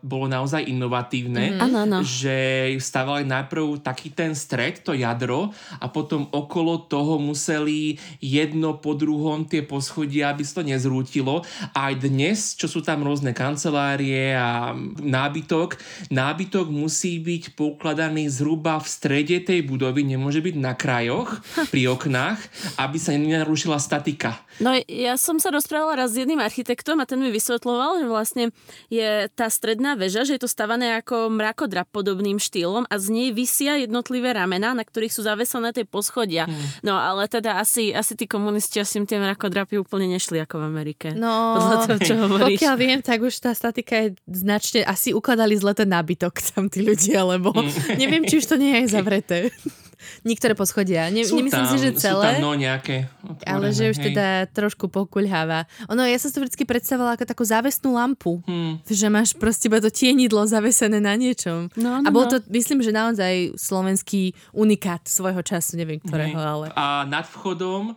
[0.00, 2.02] bolo naozaj inovatívne, mm.
[2.02, 2.38] že
[2.80, 9.44] stavali najprv taký ten stred, to jadro a potom okolo toho museli jedno po druhom
[9.44, 11.42] tie poschodia, aby sa to nezrútilo.
[11.76, 15.76] Aj dnes, čo sú tam rôzne kancelárie a nábytok,
[16.08, 22.38] nábytok musí byť poukladaný zhruba v strede tej budovy, nemôže byť na krajoch, pri oknách,
[22.80, 24.45] aby sa nenarušila statika.
[24.60, 28.44] No ja som sa rozprávala raz s jedným architektom a ten mi vysvetloval, že vlastne
[28.88, 33.28] je tá stredná väža, že je to stavané ako mrakodrap podobným štýlom a z nej
[33.36, 36.48] vysia jednotlivé ramená, na ktorých sú zavesené tie poschodia.
[36.48, 36.56] Hmm.
[36.80, 41.08] No ale teda asi, asi tí komunisti asi tie mrakodrapy úplne nešli ako v Amerike.
[41.12, 42.58] No, toho, čo hovoríš.
[42.60, 46.80] pokiaľ viem, tak už tá statika je značne, asi ukladali zle ten nábytok tam tí
[46.80, 48.00] ľudia, lebo hmm.
[48.00, 49.38] neviem, či už to nie je zavreté.
[50.22, 51.08] Niektoré poschodia.
[51.08, 52.36] Ne, sú nemyslím tam, si, že celé.
[52.36, 54.04] Sú tam no nejaké otvorené, Ale že už hej.
[54.12, 55.66] teda trošku pokuľháva.
[55.92, 58.40] Ono, ja som si to vždy predstavovala ako takú závesnú lampu.
[58.44, 58.80] Hmm.
[58.84, 61.72] Že máš proste iba to tienidlo zavesené na niečom.
[61.74, 62.36] No, no, a bol no.
[62.36, 66.46] to, myslím, že naozaj slovenský unikát svojho času, neviem ktorého, hej.
[66.46, 66.66] ale...
[66.76, 67.96] A nad vchodom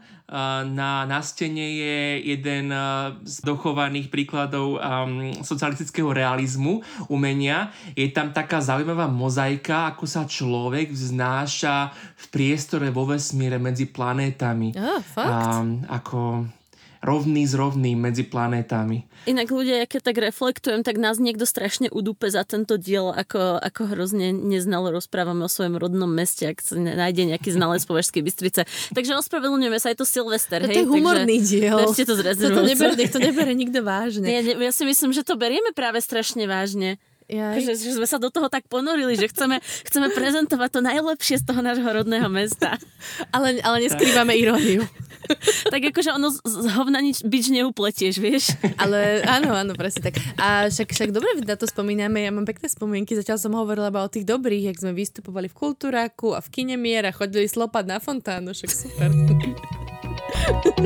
[0.70, 2.70] na, na stene je jeden
[3.26, 7.74] z dochovaných príkladov um, socialistického realizmu, umenia.
[7.98, 14.78] Je tam taká zaujímavá mozaika, ako sa človek vznáša v priestore vo vesmíre medzi planétami.
[14.78, 15.34] Oh, fakt?
[15.34, 16.46] Um, ako
[17.00, 19.08] rovný s rovným medzi planétami.
[19.24, 23.96] Inak ľudia, keď tak reflektujem, tak nás niekto strašne udúpe za tento diel, ako, ako
[23.96, 28.62] hrozne neznalo rozprávame o svojom rodnom meste, ak sa nájde nejaký znalec Považskej Bystrice.
[28.92, 30.60] Takže ospravedlňujeme sa, je to Silvester.
[30.64, 31.78] To je humorný takže diel.
[31.88, 32.16] to
[32.52, 34.28] to neber, nech to nebere nikto vážne.
[34.28, 37.00] Ja, ja si myslím, že to berieme práve strašne vážne.
[37.30, 41.46] Že, že sme sa do toho tak ponorili, že chceme, chceme prezentovať to najlepšie z
[41.46, 42.82] toho nášho rodného mesta.
[43.36, 44.82] ale, ale neskrývame iróniu.
[45.74, 48.46] tak akože ono z, z hovna nič bič neupletieš, vieš.
[48.82, 50.22] Ale áno, áno, presne tak.
[50.40, 54.06] A však, však dobre na to spomíname, ja mám pekné spomienky, zatiaľ som hovorila iba
[54.06, 57.98] o tých dobrých, jak sme vystupovali v Kultúráku a v Kinemier a chodili slopať na
[58.02, 59.10] fontánu, však super.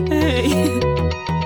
[0.10, 1.43] Hej.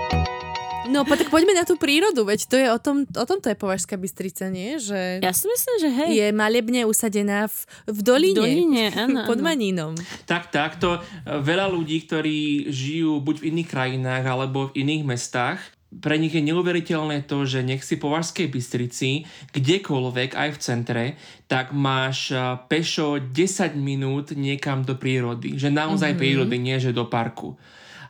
[0.88, 3.58] No, tak poďme na tú prírodu, veď to je o tom, o tom to je
[3.60, 4.80] Považská Bystrica, nie?
[4.80, 6.10] Že ja si myslím, že hej.
[6.16, 7.58] Je malebne usadená v,
[7.92, 8.36] v doline.
[8.36, 9.20] V doline, áno.
[9.28, 9.94] Pod Manínom.
[10.26, 11.00] Tak, tak, to e,
[11.44, 16.44] veľa ľudí, ktorí žijú buď v iných krajinách alebo v iných mestách, pre nich je
[16.44, 19.24] neuveriteľné to, že nech si po Vašskej Bystrici,
[19.56, 21.06] kdekoľvek, aj v centre,
[21.48, 25.56] tak máš e, pešo 10 minút niekam do prírody.
[25.56, 26.22] Že naozaj mm-hmm.
[26.22, 27.56] prírody, nie že do parku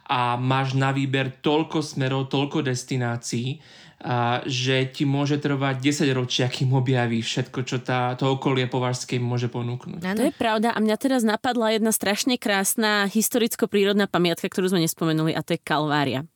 [0.08, 3.60] a máš na výber toľko smerov, toľko destinácií,
[3.98, 9.18] a že ti môže trvať 10 ročia, kým objavíš všetko, čo tá, to okolie považské
[9.18, 10.06] môže ponúknuť.
[10.06, 15.34] To je pravda a mňa teraz napadla jedna strašne krásna historicko-prírodná pamiatka, ktorú sme nespomenuli
[15.34, 16.30] a to je Kalvária.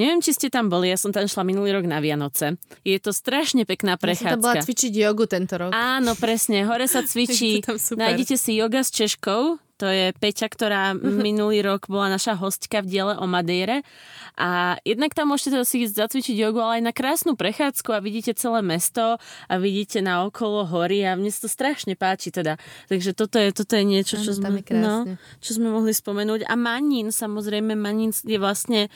[0.00, 2.56] Neviem, či ste tam boli, ja som tam šla minulý rok na Vianoce.
[2.82, 4.24] Je to strašne pekná prechádzka.
[4.24, 5.70] Ja som tam bola cvičiť jogu tento rok.
[5.76, 7.60] Áno, presne, hore sa cvičí.
[7.94, 12.88] Nájdete si yoga s Češkou, to je Peťa, ktorá minulý rok bola naša hostka v
[12.88, 13.84] diele o Madeire.
[14.40, 18.32] A jednak tam môžete si ísť zacvičiť jogu, ale aj na krásnu prechádzku a vidíte
[18.32, 22.56] celé mesto a vidíte na okolo hory a mne sa to strašne páči teda.
[22.88, 25.04] Takže toto je, toto je niečo, čo sme, no,
[25.44, 26.48] čo sme mohli spomenúť.
[26.48, 28.88] A Manín, samozrejme, Manín je vlastne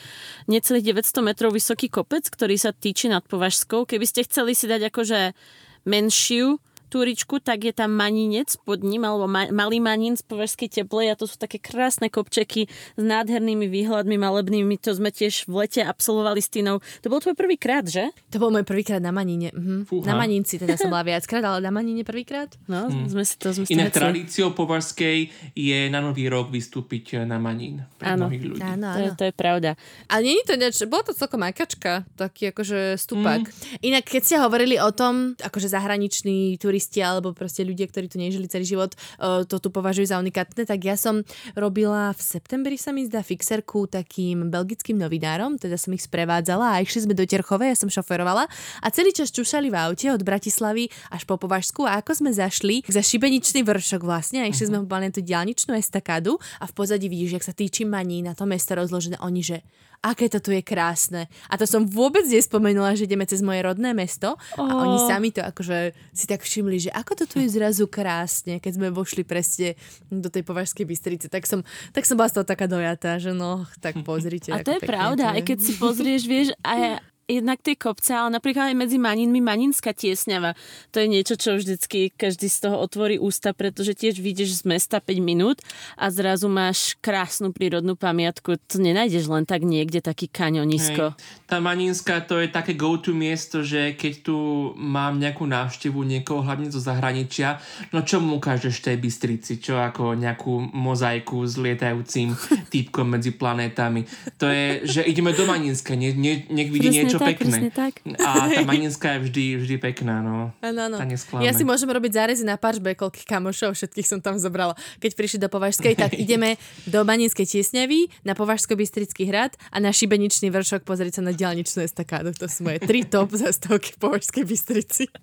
[0.49, 3.85] necelých 900 metrov vysoký kopec, ktorý sa týči nad Považskou.
[3.85, 5.37] Keby ste chceli si dať akože
[5.85, 6.57] menšiu
[6.89, 11.19] túričku, tak je tam Maninec pod ním, alebo ma- Malý Manín z Považskej teplej a
[11.19, 14.81] to sú také krásne kopčeky s nádhernými výhľadmi malebnými.
[14.83, 16.81] To sme tiež v lete absolvovali s Tinou.
[17.05, 18.09] To bol tvoj prvý krát, že?
[18.33, 19.53] To bol môj prvýkrát na Manine.
[19.53, 19.85] Mhm.
[19.85, 20.09] Fúha.
[20.09, 22.49] Na Maninci teda som bola viackrát, ale na Manine prvýkrát.
[22.65, 23.13] No, hmm.
[23.13, 27.85] sme si to sme Inak tradíciou považskej je na nový rok vystúpiť na Manín.
[28.01, 28.27] Pre Áno.
[28.27, 28.61] mnohých ľudí.
[28.65, 29.19] Áno, To je, áno.
[29.21, 29.71] to je pravda.
[30.09, 33.45] Ale nie je to nič, bolo to celkom ajkačka, taký akože stúpak.
[33.45, 33.87] Mm.
[33.93, 38.47] Inak keď ste hovorili o tom, akože zahraniční turisti alebo proste ľudia, ktorí tu nežili
[38.47, 41.23] celý život, uh, to tu považujú za unikátne, tak ja som
[41.55, 46.83] robila v septembri sa mi zdá fixerku takým belgickým novinárom, teda som ich sprevádzala a
[46.83, 48.47] išli sme do Terchove, ja som šoferovala
[48.83, 52.87] a celý čas čušali v aute od Bratislavy až po Považsku a ako sme zašli
[52.87, 55.01] za šibeničný vršok vlastne a išli sme uh-huh.
[55.03, 58.77] na tú diálničnú estakádu a v pozadí vidíš, jak sa týči maní na to mesto
[58.77, 59.59] rozložené, oni, že
[60.03, 61.27] aké to tu je krásne.
[61.51, 64.85] A to som vôbec nespomenula, že ideme cez moje rodné mesto a Ó.
[64.87, 68.73] oni sami to akože si tak všimli, že ako to tu je zrazu krásne, keď
[68.79, 69.75] sme vošli presne
[70.09, 73.67] do tej Považskej Bystrice, tak som, tak som bola z toho taká dojatá, že no,
[73.83, 74.55] tak pozrite.
[74.55, 78.73] A to je pravda, aj keď si pozrieš, vieš, aj jednak tie kopce, ale napríklad
[78.73, 80.57] aj medzi Maninmi Maninská tiesňava.
[80.97, 84.97] To je niečo, čo vždycky každý z toho otvorí ústa, pretože tiež vyjdeš z mesta
[84.97, 85.61] 5 minút
[86.01, 88.57] a zrazu máš krásnu prírodnú pamiatku.
[88.57, 91.13] To nenájdeš len tak niekde, taký kaňonisko.
[91.13, 91.45] Hej.
[91.45, 94.37] Tá Maninská to je také go-to miesto, že keď tu
[94.81, 97.61] mám nejakú návštevu niekoho, hlavne zo zahraničia,
[97.93, 99.61] no čo mu ukážeš tej Bystrici?
[99.61, 102.33] Čo ako nejakú mozaiku s lietajúcim
[102.73, 104.09] týpkom medzi planétami?
[104.41, 107.69] To je, že ideme do Maninska, nie, nie, nech vidí Presne niečo tak, pekné.
[107.69, 107.93] tak.
[108.19, 110.55] A tá Maninská je vždy, vždy pekná, no.
[110.63, 110.97] Áno, áno.
[111.39, 114.73] Ja si môžem robiť zárezy na paržbe, koľkých kamošov, všetkých som tam zobrala.
[114.99, 116.55] Keď prišli do Považskej, tak ideme
[116.87, 122.31] do Maninskej Tiesňavy, na Považsko-Bystrický hrad a na Šibeničný vršok pozrieť sa na diálničnú estakádu.
[122.39, 125.05] To sú moje tri top zastavky v Považskej Bystrici.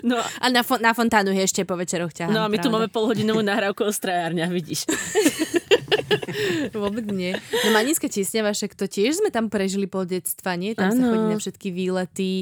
[0.00, 2.32] No, A na, fon- na fontánu je ešte po večeroch ťahám.
[2.32, 2.76] no a my tu pravda.
[2.78, 4.88] máme polhodinovú nahrávku o strajárniach, vidíš.
[6.76, 7.34] Vôbec nie.
[7.66, 10.74] No Maninské tiesňava, však to tiež sme tam prežili pol detstva, nie?
[10.74, 11.10] Tam sa Áno.
[11.12, 12.32] chodí na všetky výlety.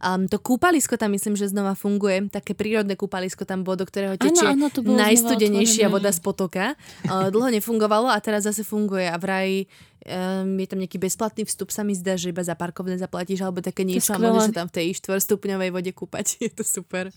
[0.00, 2.28] Um, to kúpalisko tam myslím, že znova funguje.
[2.28, 6.76] Také prírodné kúpalisko tam bolo, do ktorého tečie bolo znova najstudenejšia voda z potoka.
[7.06, 9.66] Uh, dlho nefungovalo a teraz zase funguje a vraj
[10.08, 13.60] um, je tam nejaký bezplatný vstup, sa mi zdá, že iba za parkovné zaplatíš alebo
[13.60, 16.26] také niečo a môžeš sa tam v tej 4-stupňovej vode kúpať.
[16.48, 17.12] Je to super.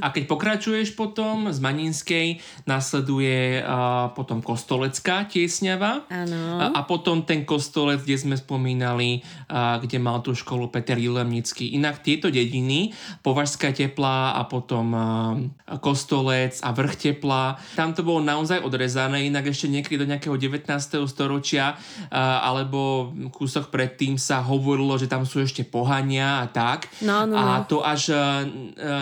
[0.00, 6.08] A keď pokračuješ potom z Maninskej, nasleduje uh, potom Kostolecká tiesňava.
[6.08, 6.40] Áno.
[6.58, 9.20] A, a potom ten kostolec, kde sme spomínali,
[9.50, 11.76] a, kde mal tú školu Peter Jilemnický.
[11.76, 15.36] Inak tieto dediny, Považská teplá a potom a,
[15.82, 20.68] kostolec a vrch teplá, tam to bolo naozaj odrezané, inak ešte niekedy do nejakého 19.
[21.10, 21.73] storočia
[22.10, 26.88] a, alebo kúsok predtým sa hovorilo, že tam sú ešte pohania a tak.
[27.02, 27.66] No, no, a no.
[27.66, 28.24] to až a, a,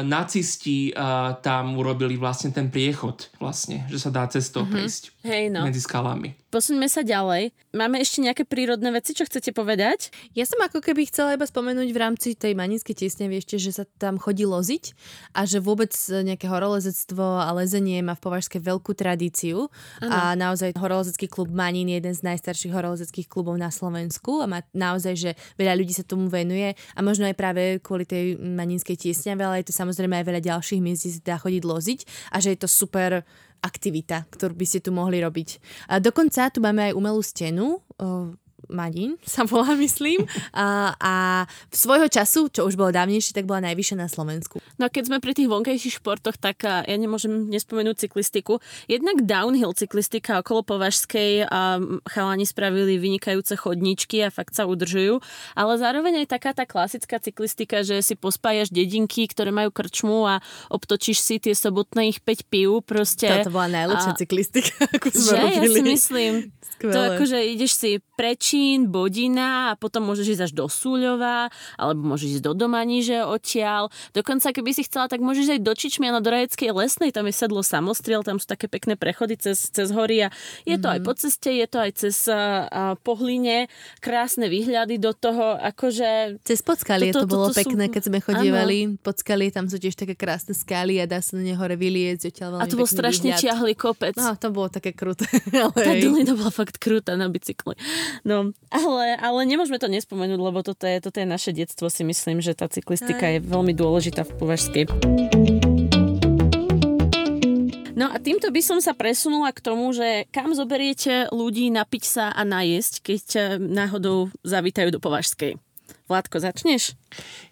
[0.02, 4.74] nacisti a, tam urobili vlastne ten priechod, vlastne, že sa dá cestou mm-hmm.
[4.74, 5.62] prejsť Hej, no.
[5.62, 6.34] medzi skalami.
[6.50, 7.54] Posuňme sa ďalej.
[7.72, 10.10] Máme ešte nejaké prírodné veci, čo chcete povedať?
[10.34, 13.84] Ja som ako keby chcela iba spomenúť v rámci tej maninskej tiesne, ešte, že sa
[14.02, 14.92] tam chodí loziť
[15.32, 19.70] a že vôbec nejaké horolezectvo a lezenie má v Považskej veľkú tradíciu
[20.02, 24.60] a naozaj horolezecký klub Manín je jeden z najstarších horolezeckých klubov na Slovensku a má
[24.74, 29.38] naozaj, že veľa ľudí sa tomu venuje a možno aj práve kvôli tej maninskej tiesne,
[29.38, 32.00] ale je to samozrejme aj veľa ďalších miest, kde sa dá chodiť loziť
[32.34, 33.22] a že je to super
[33.62, 35.48] aktivita, ktorú by ste tu mohli robiť.
[35.88, 37.78] A dokonca tu máme aj umelú stenu,
[38.72, 40.24] o, Madín sa volá, myslím.
[40.56, 41.12] A, a
[41.68, 44.58] v svojho času, čo už bolo dávnejšie, tak bola najvyššia na Slovensku.
[44.80, 48.58] No a keď sme pri tých vonkajších športoch, tak ja nemôžem nespomenúť cyklistiku.
[48.88, 51.76] Jednak downhill cyklistika okolo Považskej a
[52.08, 55.20] chalani spravili vynikajúce chodničky a fakt sa udržujú.
[55.52, 60.40] Ale zároveň aj taká tá klasická cyklistika, že si pospájaš dedinky, ktoré majú krčmu a
[60.72, 63.28] obtočíš si tie sobotné ich 5 pív proste.
[63.28, 65.36] Toto bola najlepšia A- cyklistika, akú sme Že?
[65.36, 65.74] Ja robili.
[65.74, 66.32] si myslím.
[66.62, 66.92] Skvelé.
[66.94, 67.90] To akože ideš si
[68.62, 73.90] Prečín, Bodina a potom môžeš ísť až do Súľova, alebo môžeš ísť do Domaníže odtiaľ.
[74.14, 77.66] Dokonca, keby si chcela, tak môžeš ísť do Čičmiana, do Rajeckej lesnej, tam je sedlo
[77.66, 80.28] samostriel, tam sú také pekné prechody cez, cez hory a
[80.62, 83.66] je to aj po ceste, je to aj cez a pohline,
[83.98, 88.18] krásne výhľady do toho, akože Cez Podskalie to, Toto- bolo toto sú- pekné, keď sme
[88.22, 88.94] chodívali.
[89.02, 92.30] Podskalie, tam sú tiež také krásne skaly a dá sa na ne hore vyliecť.
[92.30, 93.74] Odtiaľ a veľmi to bol strašne výhľad.
[93.74, 94.14] kopec.
[94.14, 95.26] No, to bolo také kruté.
[95.50, 97.74] Ale Tá dolina bola fakt krúta na bicykli.
[98.22, 98.41] No,
[98.74, 102.58] ale, ale nemôžeme to nespomenúť, lebo toto je, toto je naše detstvo, si myslím, že
[102.58, 104.84] tá cyklistika je veľmi dôležitá v Považskej.
[107.92, 112.24] No a týmto by som sa presunula k tomu, že kam zoberiete ľudí napiť sa
[112.34, 113.22] a najesť, keď
[113.62, 115.60] náhodou zavítajú do Považskej.
[116.10, 116.98] Vládko, začneš?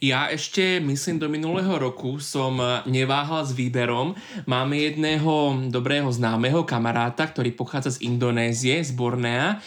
[0.01, 2.57] Ja ešte, myslím, do minulého roku som
[2.88, 4.16] neváhal s výberom.
[4.49, 9.61] Máme jedného dobrého známeho kamaráta, ktorý pochádza z Indonézie, z Bornea,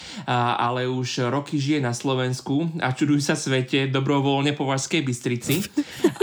[0.57, 5.69] ale už roky žije na Slovensku a čudujú sa svete dobrovoľne po Varskej Bystrici.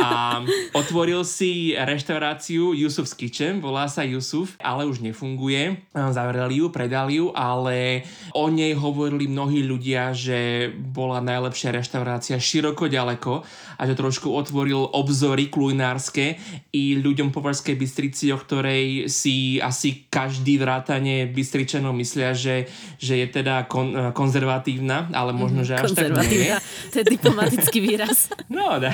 [0.03, 0.43] A
[0.75, 5.87] otvoril si reštauráciu Yusuf's Kitchen, volá sa Yusuf, ale už nefunguje.
[5.95, 8.03] Zavreli ju, predali ju, ale
[8.35, 13.47] o nej hovorili mnohí ľudia, že bola najlepšia reštaurácia široko ďaleko
[13.79, 16.37] a že trošku otvoril obzory kulinárske
[16.71, 22.69] i ľuďom po Varskej Bystrici, o ktorej si asi každý vrátane Bystričanov myslia, že,
[23.01, 26.57] že je teda kon, eh, konzervatívna, ale možno, že až tak nie je.
[26.93, 28.19] To je diplomatický výraz.
[28.51, 28.91] No, da.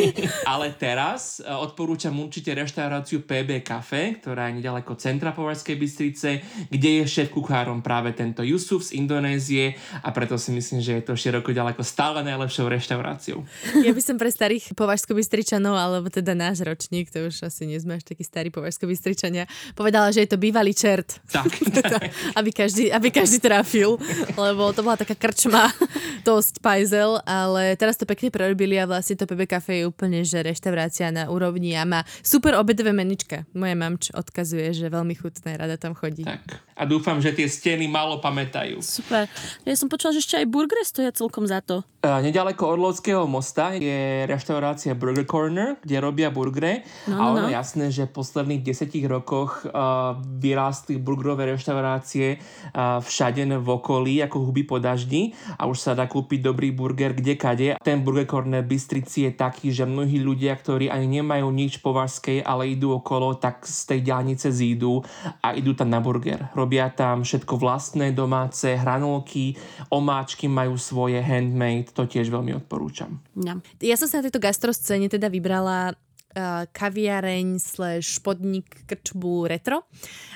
[0.52, 7.02] ale teraz eh, odporúčam určite reštauráciu PB Cafe, ktorá je nedaleko centra Povarskej Bystrice, kde
[7.02, 11.16] je šéf kuchárom práve tento Yusuf z Indonézie a preto si myslím, že je to
[11.16, 13.42] široko ďaleko stále najlepšou reštauráciou.
[13.80, 18.00] Ja by som pre starých považsko-bystričanov, alebo teda náš ročník, to už asi nie sme
[18.00, 19.44] až takí starí považsko-bystričania,
[19.76, 21.20] povedala, že je to bývalý čert.
[21.28, 21.52] Tak.
[22.38, 24.00] aby, každý, aby každý trafil,
[24.32, 25.68] lebo to bola taká krčma,
[26.28, 30.40] dosť pajzel, ale teraz to pekne prerobili a vlastne to PB Cafe je úplne, že
[30.40, 33.44] reštaurácia na úrovni a má super obedové menička.
[33.52, 36.24] Moja mamč odkazuje, že veľmi chutné, rada tam chodí.
[36.24, 36.64] Tak.
[36.78, 38.78] A dúfam, že tie steny málo pamätajú.
[38.78, 39.26] Super.
[39.66, 41.82] Ja som počula, že ešte aj burgery stoja celkom za to.
[41.98, 43.97] Uh, nedaleko Orlovského mosta je
[44.28, 46.84] reštaurácia Burger Corner, kde robia burgery.
[47.08, 47.50] No, a no, ono no.
[47.50, 54.50] jasné, že v posledných desetich rokoch uh, vyrástli burgerové reštaurácie uh, všade v okolí, ako
[54.50, 57.80] huby po daždi a už sa dá kúpiť dobrý burger kdekade.
[57.80, 62.74] Ten Burger Corner Bystrici je taký, že mnohí ľudia, ktorí ani nemajú nič považskej, ale
[62.74, 65.00] idú okolo, tak z tej diálnice zídu
[65.40, 69.54] a idú tam na burger robia tam všetko vlastné, domáce, hranolky,
[69.94, 73.22] omáčky majú svoje handmade, to tiež veľmi odporúčam.
[73.38, 73.54] Ja,
[73.88, 75.96] ja som sa na tejto gastroscéne teda vybrala
[76.36, 79.88] uh, kaviareň slash podnik krčbu retro.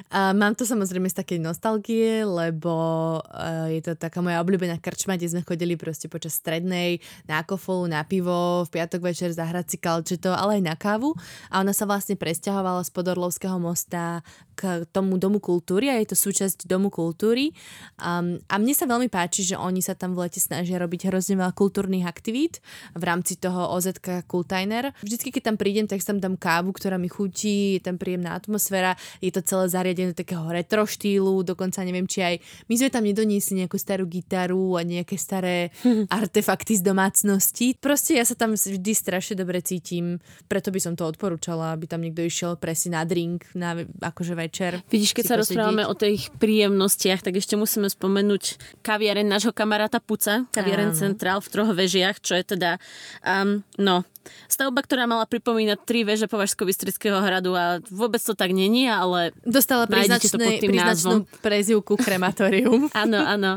[0.08, 2.74] Uh, mám to samozrejme z takej nostalgie, lebo
[3.20, 7.92] uh, je to taká moja obľúbená krčma, kde sme chodili proste počas strednej na kofolu,
[7.92, 11.12] na pivo, v piatok večer zahrať si kalčeto, ale aj na kávu.
[11.52, 14.24] A ona sa vlastne presťahovala z Podorlovského mosta
[14.62, 17.50] k tomu Domu kultúry a je to súčasť Domu kultúry.
[17.98, 21.34] Um, a mne sa veľmi páči, že oni sa tam v lete snažia robiť hrozne
[21.34, 22.62] veľa kultúrnych aktivít
[22.94, 24.94] v rámci toho OZK Kultajner.
[25.02, 28.94] Vždycky, keď tam prídem, tak tam dám kávu, ktorá mi chutí, je tam príjemná atmosféra,
[29.18, 32.34] je to celé zariadené do takého retro štýlu, dokonca neviem, či aj
[32.70, 35.74] my sme tam nedoniesli nejakú starú gitaru a nejaké staré
[36.22, 37.74] artefakty z domácnosti.
[37.80, 42.04] Proste ja sa tam vždy strašne dobre cítim, preto by som to odporúčala, aby tam
[42.04, 44.51] niekto išiel presne na drink, na akože večer.
[44.92, 50.44] Vidíš, keď sa rozprávame o tých príjemnostiach, tak ešte musíme spomenúť kaviareň nášho kamaráta Puca,
[50.52, 52.76] kaviareň Centrál v troch vežiach, čo je teda,
[53.24, 54.04] um, no,
[54.46, 59.34] stavba, ktorá mala pripomínať tri veže Považsko Bystrického hradu a vôbec to tak není, ale
[59.42, 62.92] Dostala príznačné, príznačnú prezivku krematórium.
[63.02, 63.52] áno, áno.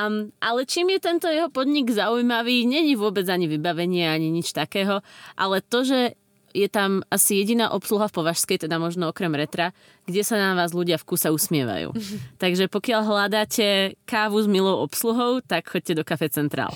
[0.00, 5.04] Um, ale čím je tento jeho podnik zaujímavý, není vôbec ani vybavenie, ani nič takého,
[5.36, 6.18] ale to, že
[6.54, 9.70] je tam asi jediná obsluha v Považskej, teda možno okrem retra,
[10.10, 11.94] kde sa na vás ľudia v kuse usmievajú.
[12.42, 16.74] Takže pokiaľ hľadáte kávu s milou obsluhou, tak choďte do Café Centrál.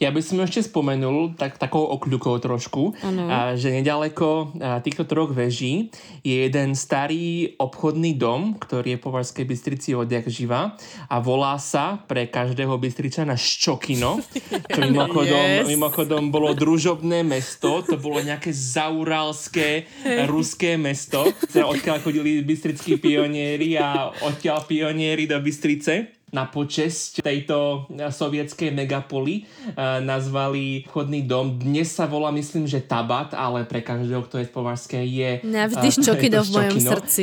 [0.00, 5.28] Ja by som ešte spomenul tak, takou okľukou trošku, a, že nedaleko a, týchto troch
[5.36, 5.92] veží
[6.24, 10.72] je jeden starý obchodný dom, ktorý je po Varskej Bystrici odjak živa
[11.04, 14.24] a volá sa pre každého Bystričana Ščokino,
[14.72, 15.68] čo mimochodom, yes.
[15.68, 18.56] mimochodom bolo družobné mesto, to bolo nejaké
[18.90, 19.86] zauralské
[20.26, 28.70] ruské mesto, odkiaľ chodili bystrickí pionieri a odtiaľ pionieri do Bystrice na počesť tejto sovietskej
[28.70, 31.58] megapoly uh, nazvali vchodný dom.
[31.58, 35.30] Dnes sa volá, myslím, že Tabat, ale pre každého, kto je v Považskej, je...
[35.42, 37.22] Navždy uh, ščokino v mojom srdci.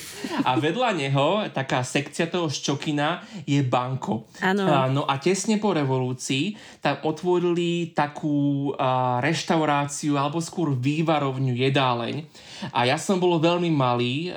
[0.48, 4.26] A vedľa neho, taká sekcia toho ščokina je banko.
[4.42, 4.66] Áno.
[4.66, 8.70] Uh, no a tesne po revolúcii tam otvorili takú
[9.22, 12.26] reštauráciu alebo skôr vývarovňu, jedáleň.
[12.74, 14.34] A ja som bol veľmi malý,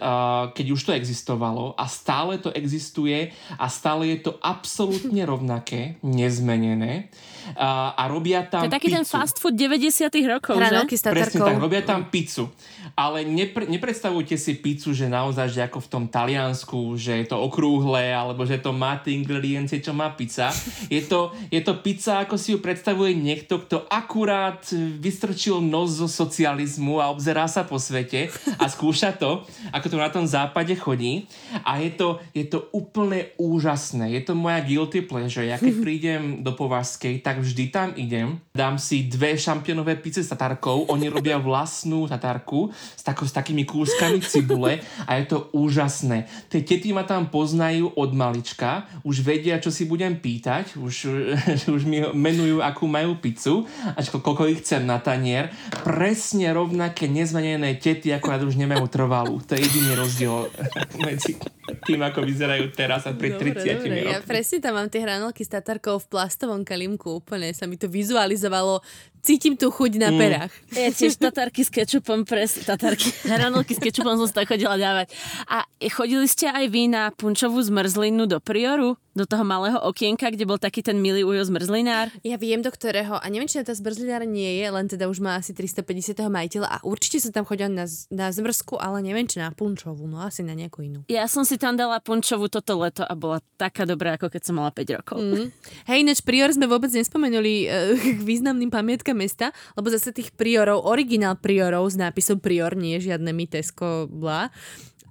[0.53, 7.09] keď už to existovalo a stále to existuje a stále je to absolútne rovnaké, nezmenené
[7.55, 8.97] a, a robia tam To je taký pizzu.
[8.99, 11.09] ten fast food 90 rokov, Hranolky že?
[11.09, 12.51] Presne tak, robia tam pizzu.
[12.97, 17.39] Ale nepre, nepredstavujte si pizzu, že naozaj, že ako v tom Taliansku, že je to
[17.39, 20.51] okrúhle, alebo že to má tie ingrediencie, čo má pizza.
[20.91, 24.59] Je to, je to pizza, ako si ju predstavuje niekto, kto akurát
[24.99, 28.27] vystrčil nos zo socializmu a obzerá sa po svete
[28.59, 31.29] a skúša to, ako to na tom západe chodí.
[31.63, 34.11] A je to, je to úplne úžasné úžasné.
[34.17, 35.45] Je to moja guilty pleasure.
[35.45, 38.41] Ja keď prídem do Považskej, tak vždy tam idem.
[38.51, 40.83] Dám si dve šampiónové pice s tatárkou.
[40.91, 46.27] Oni robia vlastnú tatárku s, tako, s takými kúskami cibule a je to úžasné.
[46.51, 48.89] Tie tety ma tam poznajú od malička.
[49.07, 50.75] Už vedia, čo si budem pýtať.
[50.75, 50.95] Už,
[51.75, 53.63] už mi menujú, akú majú pizzu
[53.95, 55.53] a koľko ich chcem na tanier.
[55.87, 59.39] Presne rovnaké nezmenené tety, ako už nemajú trvalú.
[59.45, 60.49] To je jediný rozdiel
[61.05, 61.37] medzi
[61.85, 63.73] tým, ako vyzerajú teraz a pred 30 dobre.
[63.75, 64.11] rokmi.
[64.11, 67.20] Ja presne tam mám tie hranolky s tatarkou v plastovom kalimku.
[67.21, 68.81] Úplne sa mi to vizualizovalo
[69.21, 70.17] cítim tú chuť na mm.
[70.17, 70.53] perách.
[70.73, 75.13] Ja tiež tatarky s kečupom, pres, tatarky, hranolky s kečupom som sa chodila dávať.
[75.45, 75.63] A
[75.93, 78.97] chodili ste aj vy na punčovú zmrzlinu do Prioru?
[79.11, 82.07] Do toho malého okienka, kde bol taký ten milý ujo zmrzlinár?
[82.23, 83.19] Ja viem, do ktorého.
[83.19, 86.15] A neviem, či na tá zmrzlinár nie je, len teda už má asi 350.
[86.31, 90.23] majiteľa a určite som tam chodila na, na zmrzku, ale neviem, či na punčovú, no
[90.23, 91.03] asi na nejakú inú.
[91.11, 94.55] Ja som si tam dala punčovú toto leto a bola taká dobrá, ako keď som
[94.63, 95.17] mala 5 rokov.
[95.19, 95.47] Mm.
[95.91, 97.67] Hej, ináč Prior sme vôbec nespomenuli
[98.17, 103.35] k významným pamiatkám mesta, lebo zase tých priorov, originál priorov s nápisom prior, nie žiadne
[103.35, 104.47] mitesko, bla,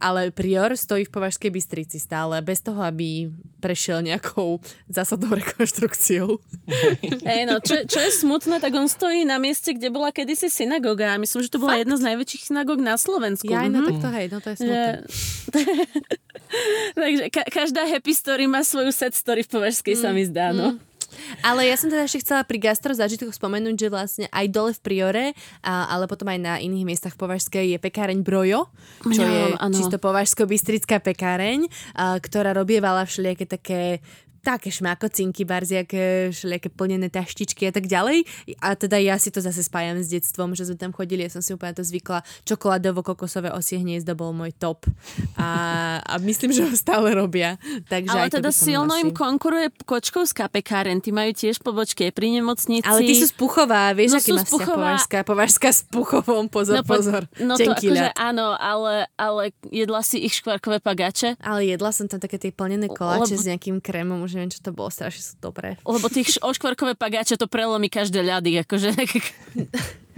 [0.01, 3.29] ale prior stojí v Považskej Bystrici stále, bez toho, aby
[3.61, 6.41] prešiel nejakou zásadnou rekonštrukciou.
[7.23, 11.15] Hey, no, čo, čo je smutné, tak on stojí na mieste, kde bola kedysi synagoga
[11.15, 11.83] a myslím, že to bola Fakt?
[11.85, 13.53] jedna z najväčších synagóg na Slovensku.
[13.53, 13.89] Ja, no mm-hmm.
[13.93, 14.99] tak to hej, no to je smutné.
[16.99, 20.01] Takže ka- každá happy story má svoju set story v Považskej, mm.
[20.03, 20.75] sa mi zdá, no.
[20.75, 20.90] Mm.
[21.43, 24.81] Ale ja som teda ešte chcela pri gastro zážitkoch spomenúť, že vlastne aj dole v
[24.81, 25.27] Priore,
[25.63, 28.71] a, ale potom aj na iných miestach Považskej je pekáreň Brojo,
[29.05, 29.75] čo no, je ano.
[29.75, 33.83] čisto považsko-bystrická pekáreň, a, ktorá robievala všelijaké také
[34.41, 38.25] také šmákocinky, barziaké, všelijaké plnené taštičky a tak ďalej.
[38.65, 41.45] A teda ja si to zase spájam s detstvom, že sme tam chodili, ja som
[41.45, 42.25] si úplne to zvykla.
[42.49, 44.89] Čokoládovo-kokosové osie hniezdo bol môj top.
[45.37, 47.61] A, a myslím, že ho stále robia.
[47.87, 52.89] Takže Ale teda silno im konkuruje Kočkovská pekáren, tí majú tiež pobočky pri nemocnici.
[52.89, 54.97] Ale ty sú z Puchová, vieš, no, aký má Puchová...
[54.97, 57.23] Považská, Považská s Puchovom, pozor, no, pozor.
[57.37, 61.37] No to akože áno, ale, ale jedla si ich škvarkové pagače?
[61.43, 63.43] Ale jedla som tam také tie plnené koláče Lebo...
[63.43, 65.75] s nejakým krémom, už neviem, čo to bolo, strašne sú dobré.
[65.83, 68.91] Lebo tých oškvarkové pagáče to prelomí každé ľady, akože.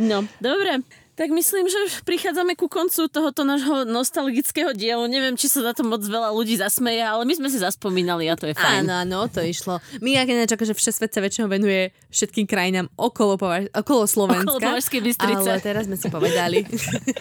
[0.02, 0.80] No, dobre.
[1.12, 1.76] Tak myslím, že
[2.08, 5.04] prichádzame ku koncu tohoto nášho nostalgického dielu.
[5.04, 8.34] Neviem, či sa za to moc veľa ľudí zasmeje, ale my sme si zaspomínali a
[8.34, 8.88] to je fajn.
[8.88, 9.76] Áno, áno, to išlo.
[10.00, 13.36] My, ak ináč, akože všesvet sa väčšinou venuje všetkým krajinám okolo,
[13.76, 14.56] okolo Slovenska.
[14.56, 15.48] Okolo Bystrice.
[15.52, 16.64] Ale teraz sme si povedali.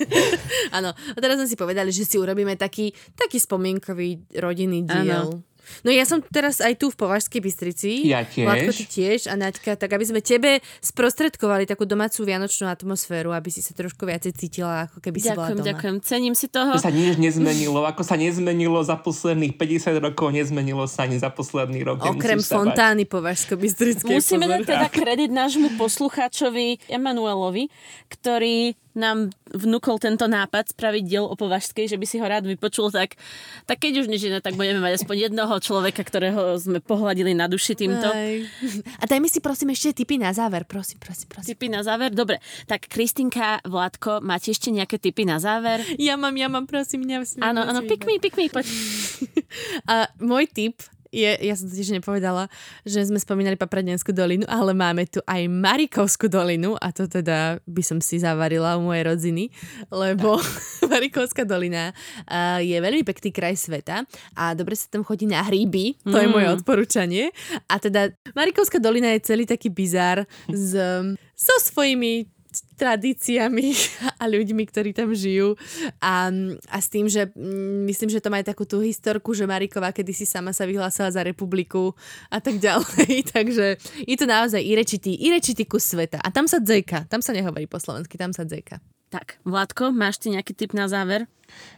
[0.77, 5.35] áno, teraz sme si povedali, že si urobíme taký, taký spomienkový rodinný diel.
[5.35, 5.50] Áno.
[5.82, 8.05] No ja som teraz aj tu v Považskej Bystrici.
[8.05, 8.45] Ja tiež.
[8.45, 13.49] Vládko, ty tiež a Naďka, tak aby sme tebe sprostredkovali takú domácu vianočnú atmosféru, aby
[13.49, 15.68] si sa trošku viacej cítila, ako keby ďakujem, si bola doma.
[15.72, 16.72] Ďakujem, cením si toho.
[16.76, 21.34] To sa nič nezmenilo, ako sa nezmenilo za posledných 50 rokov, nezmenilo sa ani za
[21.34, 22.03] posledný rok.
[22.05, 24.22] Okrem fontány Považsko Bystrickej.
[24.22, 27.72] Musíme dať teda kredit nášmu poslucháčovi Emanuelovi,
[28.12, 32.91] ktorý nám vnúkol tento nápad spraviť diel o Považskej, že by si ho rád vypočul,
[32.91, 33.15] tak,
[33.67, 37.47] tak keď už než iné, tak budeme mať aspoň jednoho človeka, ktorého sme pohľadili na
[37.47, 38.07] duši týmto.
[38.07, 38.43] Aj.
[38.99, 41.47] A daj mi si prosím ešte tipy na záver, prosím, prosím, prosím.
[41.55, 42.11] Tipy na záver?
[42.11, 42.43] Dobre.
[42.67, 45.83] Tak Kristinka, Vládko, máte ešte nejaké tipy na záver?
[45.99, 47.43] Ja mám, ja mám, prosím, mňa.
[47.43, 48.67] Áno, áno, pick me, pick me, poď.
[49.91, 50.79] A môj tip
[51.12, 52.47] je, ja som totiž nepovedala,
[52.88, 57.84] že sme spomínali Papradenskú dolinu, ale máme tu aj Marikovskú dolinu a to teda by
[57.84, 59.43] som si zavarila u mojej rodziny,
[59.91, 60.39] lebo
[60.91, 64.07] Marikovská dolina uh, je veľmi pekný kraj sveta
[64.39, 66.24] a dobre sa tam chodí na hríby, to mm.
[66.24, 67.36] je moje odporúčanie.
[67.68, 70.74] A teda Marikovská dolina je celý taký bizár s,
[71.36, 72.40] so svojimi
[72.75, 73.73] tradíciami
[74.21, 75.55] a ľuďmi, ktorí tam žijú
[76.03, 76.29] a,
[76.67, 79.95] a s tým, že mm, myslím, že to má aj takú tú historku, že Mariková
[79.95, 81.95] kedysi sama sa vyhlásila za republiku
[82.27, 87.07] a tak ďalej, takže je to naozaj irečitý, irečitý kus sveta a tam sa dzejka,
[87.07, 88.83] tam sa nehovorí po slovensky, tam sa dzejka.
[89.11, 91.27] Tak, Vládko, máš ty nejaký tip na záver?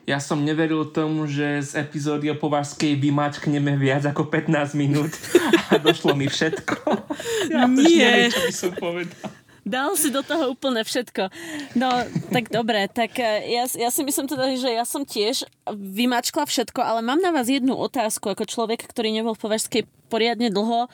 [0.05, 5.09] Ja som neveril tomu, že z epizódy o Považskej vymačkneme viac ako 15 minút
[5.73, 6.77] a došlo mi všetko.
[7.49, 8.29] Ja Nie.
[8.29, 9.29] Neviem, čo by som povedal.
[9.63, 11.31] Dal si do toho úplne všetko.
[11.79, 11.87] No,
[12.35, 16.83] tak dobre, tak e, ja, ja si myslím teda, že ja som tiež vymačkla všetko,
[16.83, 20.91] ale mám na vás jednu otázku ako človek, ktorý nebol v Považskej poriadne dlho.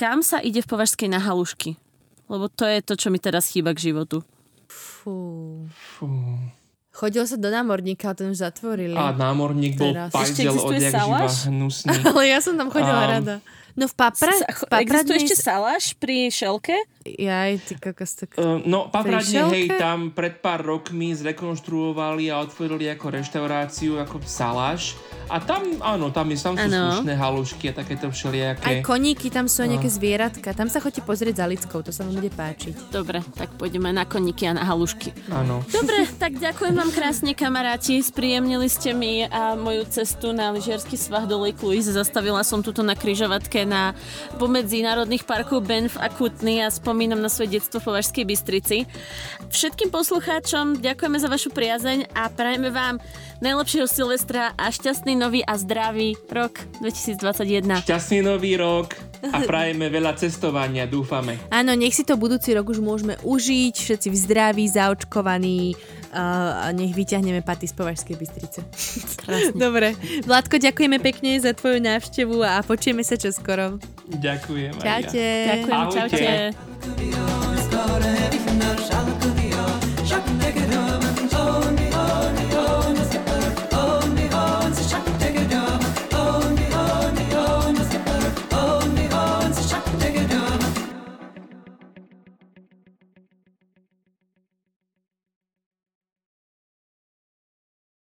[0.00, 1.76] Kam sa ide v Považskej na halušky?
[2.32, 4.24] Lebo to je to, čo mi teraz chýba k životu.
[4.72, 5.68] Fú.
[5.68, 6.08] Fú.
[6.92, 8.92] Chodil sa do námorníka, ten už zatvorili.
[8.92, 11.92] A námorník bol pajzel odjak živa hnusný.
[12.08, 13.34] Ale ja som tam chodila um, rada.
[13.72, 14.32] No v Papra...
[14.32, 16.76] Sa- v Papradnej Existuje ešte sa- salaš pri šelke?
[17.02, 18.38] Jaj, ty kokos, tak...
[18.38, 24.94] Uh, no, Papradne, hej, tam pred pár rokmi zrekonštruovali a otvorili ako reštauráciu, ako saláš.
[25.26, 27.02] A tam, áno, tam, je, tam sú Áno.
[27.02, 28.86] slušné halušky a takéto Aj všelijaké.
[28.86, 30.48] koníky, tam sú aj nejaké zvieratka.
[30.54, 32.94] Tam sa chodíte pozrieť za Lickou, to sa vám bude páčiť.
[32.94, 35.10] Dobre, tak pôjdeme na koníky a na halušky.
[35.32, 35.64] Áno.
[35.74, 41.26] Dobre, tak ďakujem vám krásne kamaráti, spríjemnili ste mi a moju cestu na lyžiarsky svah
[41.26, 41.90] do Lake Louise.
[41.90, 43.96] Zastavila som tuto na kryžovatke na
[44.36, 48.84] pomedzi národných parkov Benf a Kutny a spomínam na svoje detstvo v Považskej Bystrici.
[49.50, 52.98] Všetkým poslucháčom ďakujeme za vašu priazeň a prajeme vám
[53.42, 57.82] najlepšieho Silvestra a šťastný nový a zdravý rok 2021.
[57.82, 58.94] Šťastný nový rok
[59.34, 61.38] a prajeme veľa cestovania, dúfame.
[61.50, 65.74] Áno, nech si to budúci rok už môžeme užiť, všetci v zdraví, zaočkovaní
[66.12, 68.60] a nech vyťahneme paty z Považskej Bystrice.
[69.24, 69.56] Krásne.
[69.56, 69.96] Dobre.
[70.28, 73.80] Vládko, ďakujeme pekne za tvoju návštevu a počujeme sa čoskoro.
[74.12, 74.76] Ďakujem.
[74.76, 75.24] Čaute.
[75.48, 76.52] Ďakujem, čaute.